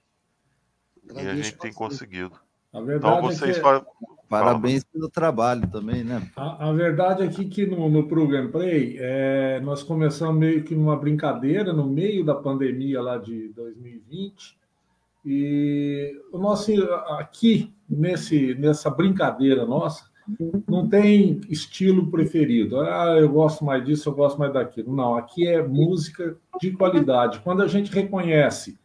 [1.15, 2.39] E a gente tem conseguido.
[2.73, 3.81] A Então verdade vocês é que...
[4.29, 6.21] Parabéns pelo trabalho também, né?
[6.35, 10.75] A, a verdade é que, que no, no Program Play, é, nós começamos meio que
[10.75, 14.57] numa brincadeira no meio da pandemia lá de 2020.
[15.25, 16.71] E o nosso,
[17.17, 20.05] aqui, nesse, nessa brincadeira nossa,
[20.67, 22.81] não tem estilo preferido.
[22.81, 24.93] Ah, eu gosto mais disso, eu gosto mais daquilo.
[24.93, 27.39] Não, aqui é música de qualidade.
[27.39, 28.77] Quando a gente reconhece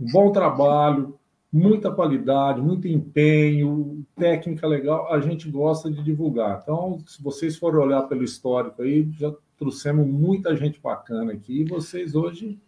[0.00, 1.18] um bom trabalho,
[1.52, 6.60] muita qualidade, muito empenho, técnica legal, a gente gosta de divulgar.
[6.62, 11.62] Então, se vocês forem olhar pelo histórico aí, já trouxemos muita gente bacana aqui.
[11.62, 12.58] E vocês hoje.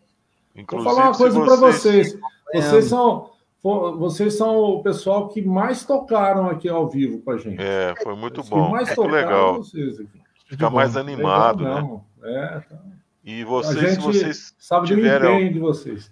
[0.54, 2.64] Vou Inclusive, falar uma coisa para vocês- vocês.
[2.64, 3.30] Vocês são,
[3.62, 7.60] vocês são o pessoal que mais tocaram aqui ao vivo com a gente.
[7.62, 9.54] É, foi muito Os bom, mais muito tocaram legal.
[9.58, 10.20] vocês aqui.
[10.46, 12.32] Fica mais animado, Legal né?
[12.56, 12.82] É, tá.
[13.24, 16.10] E A vocês, se vocês sabe empenho de vocês.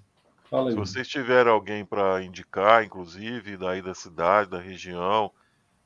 [0.51, 0.73] Fala aí.
[0.73, 5.31] Se vocês tiverem alguém para indicar, inclusive daí da cidade, da região,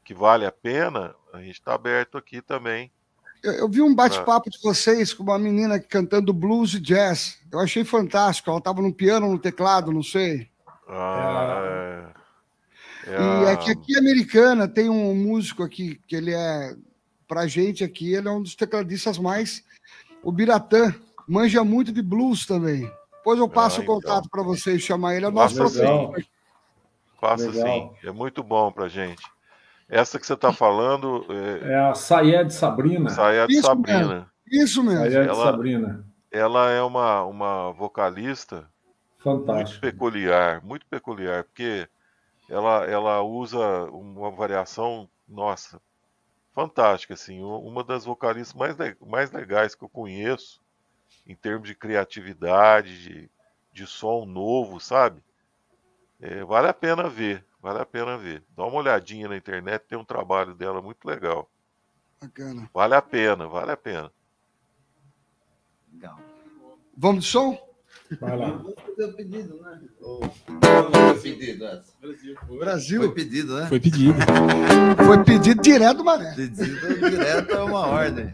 [0.04, 2.90] que vale a pena, a gente está aberto aqui também.
[3.42, 7.40] Eu, eu vi um bate-papo de vocês com uma menina cantando blues e jazz.
[7.50, 8.50] Eu achei fantástico.
[8.50, 10.48] Ela estava no piano, no teclado, não sei.
[10.88, 12.12] Ah,
[13.06, 16.76] é, é E é que aqui americana tem um músico aqui que ele é
[17.26, 19.64] pra gente aqui, ele é um dos tecladistas mais
[20.22, 20.94] o Biratã,
[21.26, 22.88] manja muito de blues também.
[23.22, 24.30] Depois eu passo Ah, o contato então.
[24.30, 26.20] para vocês chamar ele, é o nosso professor.
[27.20, 27.66] Faça Legal.
[28.02, 29.22] sim, é muito bom pra gente.
[29.88, 31.24] Essa que você está falando,
[31.62, 33.10] é, É a Sayed Sabrina.
[33.10, 34.28] Saia de Isso Sabrina.
[34.50, 34.98] Isso mesmo.
[35.10, 36.06] Sayed Ela- Sabrina.
[36.32, 38.68] Ela é uma, uma vocalista
[39.24, 39.80] muito Fantástico.
[39.82, 41.86] peculiar, muito peculiar, porque
[42.48, 45.80] ela, ela usa uma variação, nossa,
[46.54, 50.60] fantástica, assim, uma das vocalistas mais, mais legais que eu conheço,
[51.26, 53.30] em termos de criatividade, de,
[53.72, 55.22] de som novo, sabe?
[56.20, 58.42] É, vale a pena ver, vale a pena ver.
[58.56, 61.50] Dá uma olhadinha na internet, tem um trabalho dela muito legal.
[62.20, 62.70] Bacana.
[62.72, 64.12] Vale a pena, vale a pena.
[65.92, 66.18] Legal.
[66.96, 67.72] Vamos de som?
[68.20, 68.48] Vai lá.
[68.48, 69.80] O pedido, né?
[71.20, 71.92] Foi pedido, essa?
[72.58, 73.00] Brasil.
[73.00, 73.66] Foi pedido, né?
[73.66, 74.18] Foi pedido.
[75.04, 76.34] Foi pedido direto do Maré.
[76.34, 78.32] Pedido direto é uma ordem.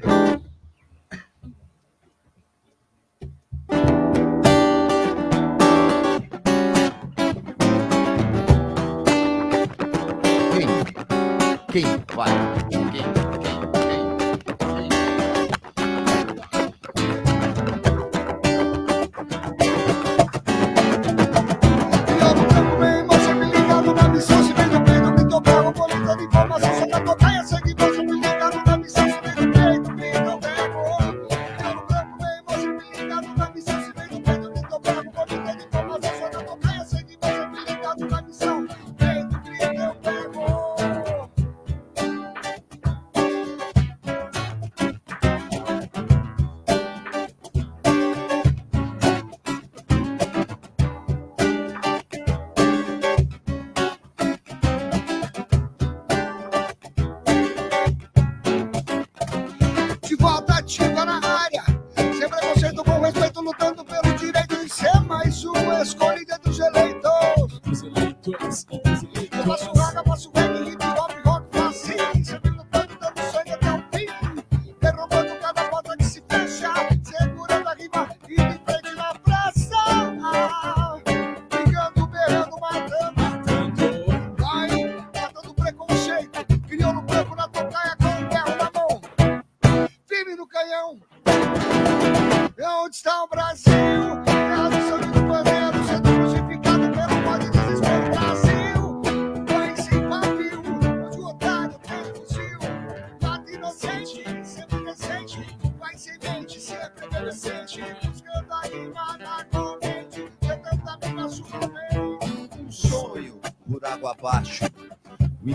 [11.70, 11.82] Quem?
[11.82, 12.04] Quem?
[12.16, 13.27] Vai.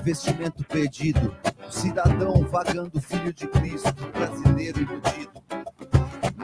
[0.03, 1.33] Investimento perdido,
[1.69, 5.31] cidadão vagando, filho de Cristo, brasileiro iludido.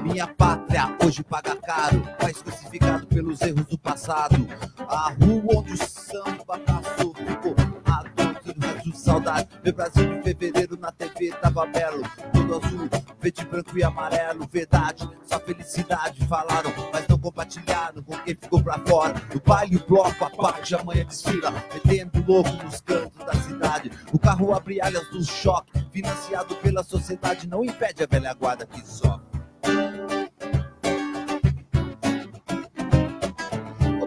[0.01, 4.47] Minha pátria hoje paga caro, mas crucificado pelos erros do passado.
[4.87, 7.53] A rua onde o samba passou ficou
[8.89, 9.47] de saudade.
[9.63, 12.03] Meu Brasil de fevereiro na TV tava belo,
[12.33, 14.47] todo azul, verde, branco e amarelo.
[14.51, 19.21] Verdade, só felicidade falaram, mas não compartilharam com quem ficou pra fora.
[19.33, 23.91] O baile, o bloco, a parte, amanhã desfila, metendo louco nos cantos da cidade.
[24.11, 28.81] O carro abre alhas do choque, financiado pela sociedade, não impede a velha guarda que
[28.85, 29.29] sofre.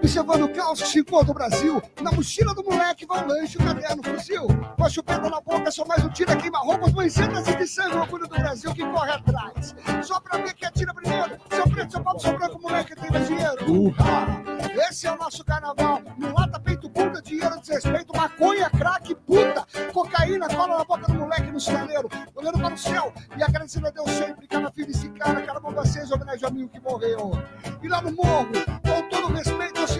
[0.02, 3.64] Observando o caos que se encontra o Brasil, na mochila do moleque vai lanche, o
[3.64, 4.48] caderno, fuzil.
[4.76, 8.26] Com a chupeta na boca, só mais um tiro queima-roupas, manchetas de sangue, o orgulho
[8.26, 9.76] do Brasil que corre atrás.
[10.02, 13.28] Só pra ver quem atira primeiro, seu preto, seu pobre, seu branco, moleque tem mais
[13.28, 13.72] dinheiro.
[13.72, 14.42] Uhá.
[14.88, 20.78] Esse é o nosso carnaval, mulata, peito, bunda, dinheiro, desrespeito, maconha, crack, puta, cocaína, cola
[20.78, 24.48] na boca do moleque no sinaleiro, olhando para o céu e agradecendo a Deus sempre,
[24.48, 27.32] cada filho desse cara, cada bomba acesa, homenagem ao amigo que morreu.
[27.80, 28.48] E lá no morro,
[28.82, 29.91] com todo respeito,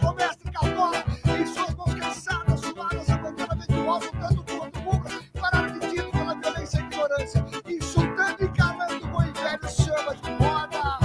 [0.00, 1.04] com o mestre Caldora,
[1.38, 5.08] em suas mãos cansadas, suadas, a bandeira vento alto, tanto quanto boca,
[5.40, 10.14] pararam de tiro pela violência e ignorância, insultando e calando o bom e velho chama
[10.16, 10.98] de moda.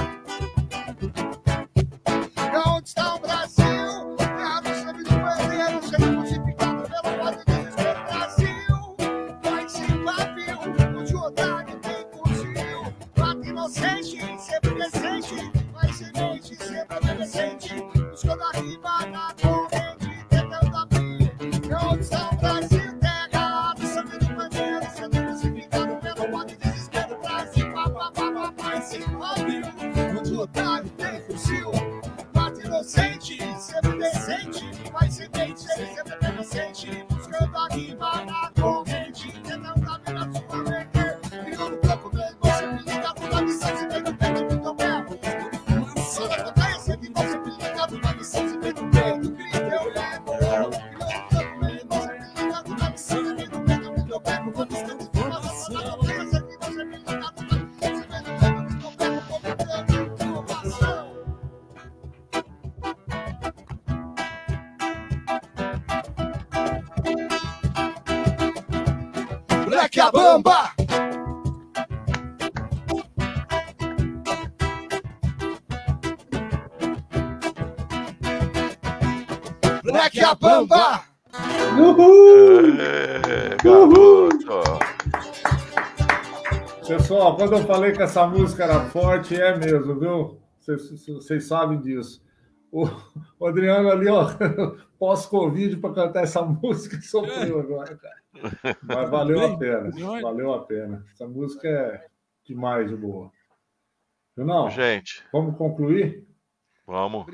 [2.67, 4.15] Onde está o Brasil?
[4.17, 8.03] Terra do sangue do bandeiro, sendo crucificado pelo ódio e desespero.
[8.03, 8.95] Brasil,
[9.43, 12.93] vai sem pavio, o otário tem fuzil.
[13.17, 17.90] Mata inocente, sempre decente, vai semente, sempre adolescente.
[81.91, 82.79] Uhul!
[82.79, 84.61] É, garoto.
[86.87, 90.41] Pessoal, quando eu falei que essa música era forte, é mesmo, viu?
[90.59, 92.23] Vocês, sabem disso.
[92.71, 92.85] O,
[93.37, 94.29] o Adriano ali, ó,
[94.97, 98.77] pós-Covid para cantar essa música, sofreu agora, cara.
[98.81, 99.91] Mas valeu a pena.
[100.21, 101.05] Valeu a pena.
[101.11, 102.05] Essa música é
[102.45, 103.29] demais de boa.
[104.37, 106.25] Não, Gente, vamos concluir?
[106.87, 107.25] vamos.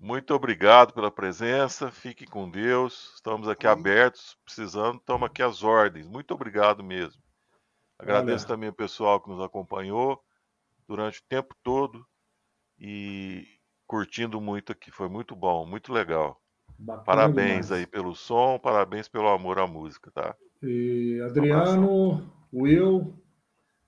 [0.00, 1.90] Muito obrigado pela presença.
[1.90, 3.12] Fique com Deus.
[3.16, 4.38] Estamos aqui abertos.
[4.44, 6.06] Precisando, estamos aqui às ordens.
[6.06, 7.20] Muito obrigado mesmo.
[7.98, 8.54] Agradeço Olha.
[8.54, 10.22] também o pessoal que nos acompanhou
[10.86, 12.06] durante o tempo todo
[12.78, 13.44] e
[13.86, 14.90] curtindo muito aqui.
[14.92, 16.40] Foi muito bom, muito legal.
[16.78, 17.72] Bacana Parabéns demais.
[17.72, 20.36] aí pelo som, parabéns pelo amor à música, tá?
[20.62, 23.20] E Adriano, Will,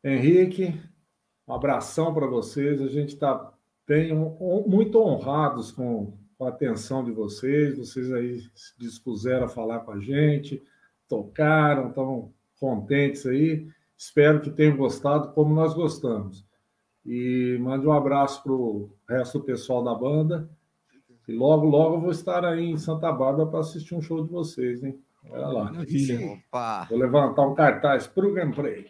[0.02, 0.80] Henrique,
[1.46, 2.82] um abração para vocês.
[2.82, 3.52] A gente está
[3.90, 7.76] bem, hon- muito honrados com, com a atenção de vocês.
[7.76, 10.62] Vocês aí se dispuseram a falar com a gente,
[11.08, 13.66] tocaram, estão contentes aí.
[13.98, 16.46] Espero que tenham gostado como nós gostamos.
[17.04, 20.48] E mande um abraço para o resto do pessoal da banda.
[21.26, 24.30] E logo, logo eu vou estar aí em Santa Bárbara para assistir um show de
[24.30, 25.00] vocês, hein?
[25.28, 25.64] Olha lá.
[25.64, 26.32] Maravilha.
[26.48, 28.86] Opa, Vou levantar um cartaz para o gameplay.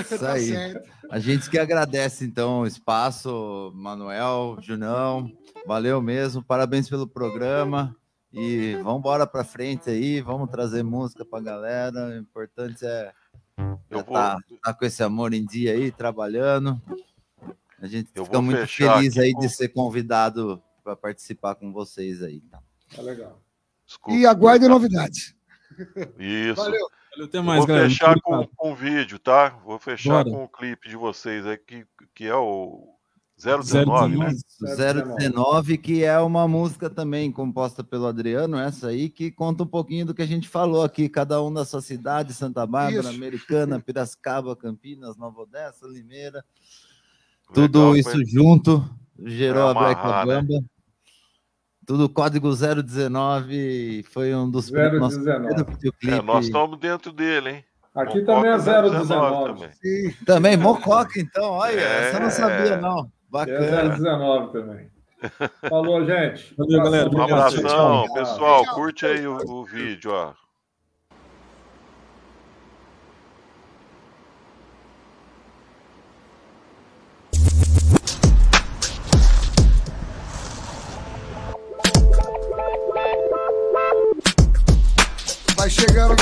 [0.00, 0.46] isso Tá aí.
[0.46, 0.90] certo.
[1.10, 5.30] A gente que agradece, então, o espaço, Manuel, Junão,
[5.66, 7.96] valeu mesmo, parabéns pelo programa
[8.32, 13.12] e vamos embora para frente aí, vamos trazer música para a galera, o importante é
[13.90, 16.80] Eu vou, estar tá com esse amor em dia aí, trabalhando.
[17.80, 22.22] A gente Eu fica muito feliz aí com- de ser convidado para participar com vocês
[22.22, 22.40] aí.
[22.42, 22.60] tá?
[22.94, 23.40] Tá legal.
[23.90, 24.18] Desculpa.
[24.18, 25.34] E aguardem novidades.
[26.18, 26.56] Isso.
[26.56, 26.88] Valeu.
[27.16, 27.88] Valeu, mais, vou galera.
[27.88, 29.48] fechar com, com o vídeo, tá?
[29.64, 30.30] Vou fechar Bora.
[30.30, 31.84] com o clipe de vocês aí, que,
[32.14, 32.94] que é o
[33.36, 34.28] 019, né?
[34.60, 35.16] 019.
[35.18, 40.06] 019, que é uma música também composta pelo Adriano, essa aí, que conta um pouquinho
[40.06, 43.16] do que a gente falou aqui, cada um da sua cidade, Santa Bárbara, Isso.
[43.16, 46.44] Americana, Piracicaba, Campinas, Nova Odessa, Limeira,
[47.48, 48.88] Legal, tudo foi- isso junto
[49.24, 50.60] gerou Vai a Black amarrar, né?
[51.90, 55.28] Tudo código 019 foi um dos 019.
[56.06, 57.64] É, nós estamos dentro dele, hein?
[57.92, 59.54] Aqui também é 019.
[59.54, 59.72] Também.
[59.72, 60.24] Sim.
[60.24, 62.14] também, Mococa, então, olha, é...
[62.14, 63.10] eu não sabia, não.
[63.28, 63.66] Bacana.
[63.66, 64.88] É 019 também.
[65.68, 66.54] Falou, gente.
[66.56, 67.10] Valeu, galera.
[67.10, 68.64] Um abração, pessoal.
[68.66, 70.32] Curte aí o, o vídeo, ó.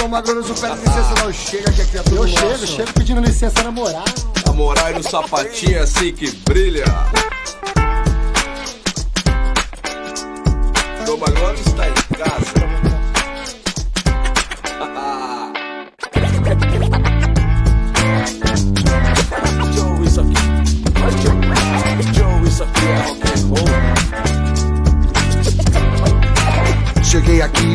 [0.08, 2.66] Com uma grosso, pede licença, não chega que aqui é tudo Eu chego, nosso.
[2.66, 4.04] chego pedindo licença namorar.
[4.46, 6.84] Namorar no sapatinho assim que brilha.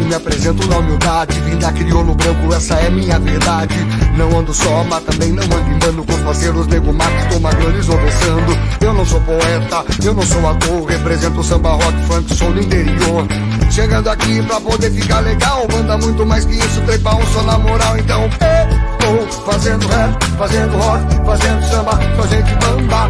[0.04, 1.40] Me apresento na humildade.
[1.42, 3.76] Vim da crioulo branco, essa é minha verdade.
[4.18, 7.90] Não ando só, mas também não ando em bando Com os parceiros nego Max, tomadores
[7.90, 10.86] ou dançando Eu não sou poeta, eu não sou ator.
[10.86, 13.28] Represento samba, rock, funk, sou do interior.
[13.72, 17.58] Chegando aqui pra poder ficar legal Manda muito mais que isso, trepa um só na
[17.58, 23.10] moral Então, eu tô fazendo rap, fazendo rock Fazendo samba, só gente bamba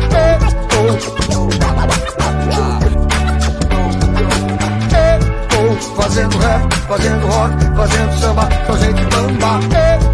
[0.70, 0.84] tô
[5.96, 10.14] fazendo rap, fazendo rock, fazendo samba, com gente bamba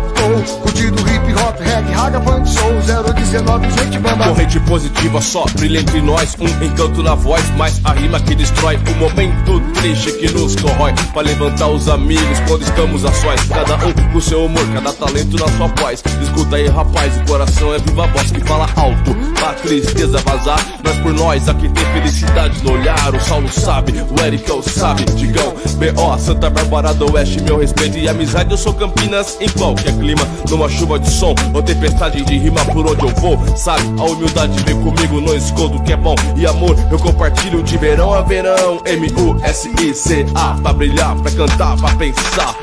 [0.62, 2.74] curtindo hip hop, reggae, raga, funk, soul
[3.14, 4.28] 019, gente bamba.
[4.28, 8.78] Corrente positiva só brilha entre nós, um encanto na voz, mas a rima que destrói
[8.78, 10.94] o momento triste que nos corrói.
[11.14, 15.38] Pra levantar os amigos quando estamos a sós, cada um com seu humor, cada talento
[15.38, 16.04] na sua voz.
[16.22, 19.16] Escuta aí, rapaz, o coração é viva voz que fala alto,
[19.46, 20.60] a tristeza vazar.
[20.84, 23.14] Nós por nós aqui tem felicidade no olhar.
[23.14, 28.08] O Saulo sabe, o Ericão sabe, Digão, B.O., Santa Bárbara do Oeste, meu respeito e
[28.08, 28.52] amizade.
[28.52, 32.86] Eu sou Campinas em qualquer clima numa chuva de som ou tempestade de rima por
[32.86, 33.40] onde eu vou.
[33.56, 36.16] Sabe, a humildade vem comigo, não escondo que é bom.
[36.36, 38.82] E amor, eu compartilho de verão a verão.
[38.86, 42.56] M-U-S-I-C-A, pra brilhar, pra cantar, pra pensar.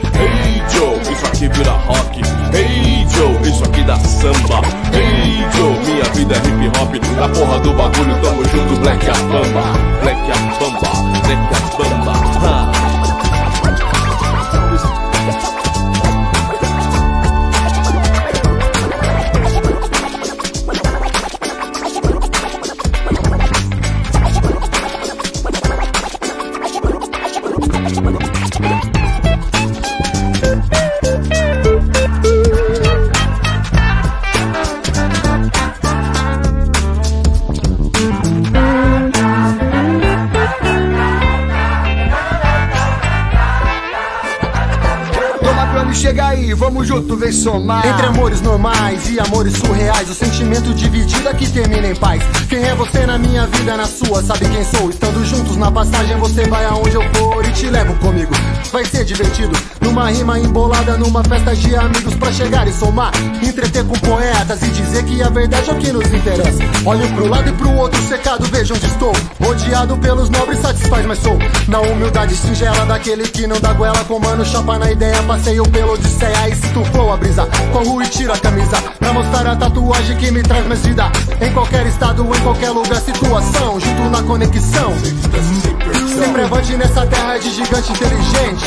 [0.70, 2.20] Joe, isso aqui vira rock.
[2.55, 4.60] Hey Joe, isso aqui dá samba.
[4.93, 6.94] Hey Joe, minha vida é hip hop.
[7.16, 9.62] Na porra do bagulho, tamo junto, Black a Bamba.
[10.02, 10.90] Black a Bamba,
[11.26, 12.76] Black a Bamba.
[47.47, 47.86] Somar.
[47.86, 50.35] Entre amores normais e amores surreais, o sentimento
[50.74, 52.22] dividido aqui termina em paz.
[52.48, 54.90] Quem é você na minha vida, na sua, sabe quem sou.
[54.90, 58.32] Estando juntos na passagem, você vai aonde eu for e te levo comigo.
[58.72, 63.12] Vai ser divertido, numa rima embolada, numa festa de amigos pra chegar e somar.
[63.43, 66.62] Entreter com poetas e dizer que a verdade é o que nos interessa.
[66.84, 69.12] Olho pro lado e pro outro secado, veja onde estou.
[69.40, 71.38] Rodeado pelos nobres, satisfaz, mas sou.
[71.68, 75.93] Na humildade singela daquele que não dá goela, com mano, chapa na ideia, passeio pelo
[75.93, 77.47] Odisseia e sinto flow a brisa.
[77.72, 81.11] Corro e tiro a camisa pra mostrar a tatuagem que me traz mais vida.
[81.41, 84.93] Em qualquer estado, em qualquer lugar, situação, junto na conexão.
[86.09, 88.65] Sempre avante nessa terra de gigante inteligente.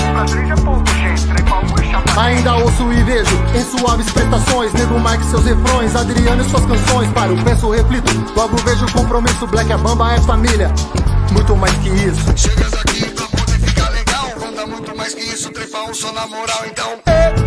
[2.17, 4.71] Ainda ouço e vejo em suaves prestações.
[4.73, 7.11] Nego Mike, seus refrões, Adriano e suas canções.
[7.11, 9.45] Paro, penso, reflito, logo vejo o compromisso.
[9.47, 10.71] Black a Bamba é família,
[11.31, 12.37] muito mais que isso.
[12.37, 14.29] Chegas aqui pra poder ficar legal.
[14.39, 15.49] Manda muito mais que isso,
[15.89, 17.38] um só na moral, então.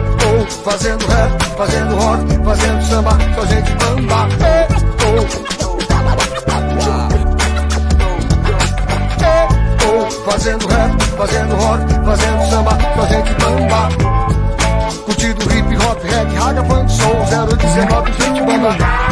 [0.65, 4.29] Fazendo rap, fazendo rock, fazendo samba, só gente bamba.
[10.25, 13.89] Fazendo rap, fazendo rock, fazendo samba, só gente bamba.
[15.05, 19.12] Curtido hip hop, reggae, raga, funk, soul, 019, gente bamba.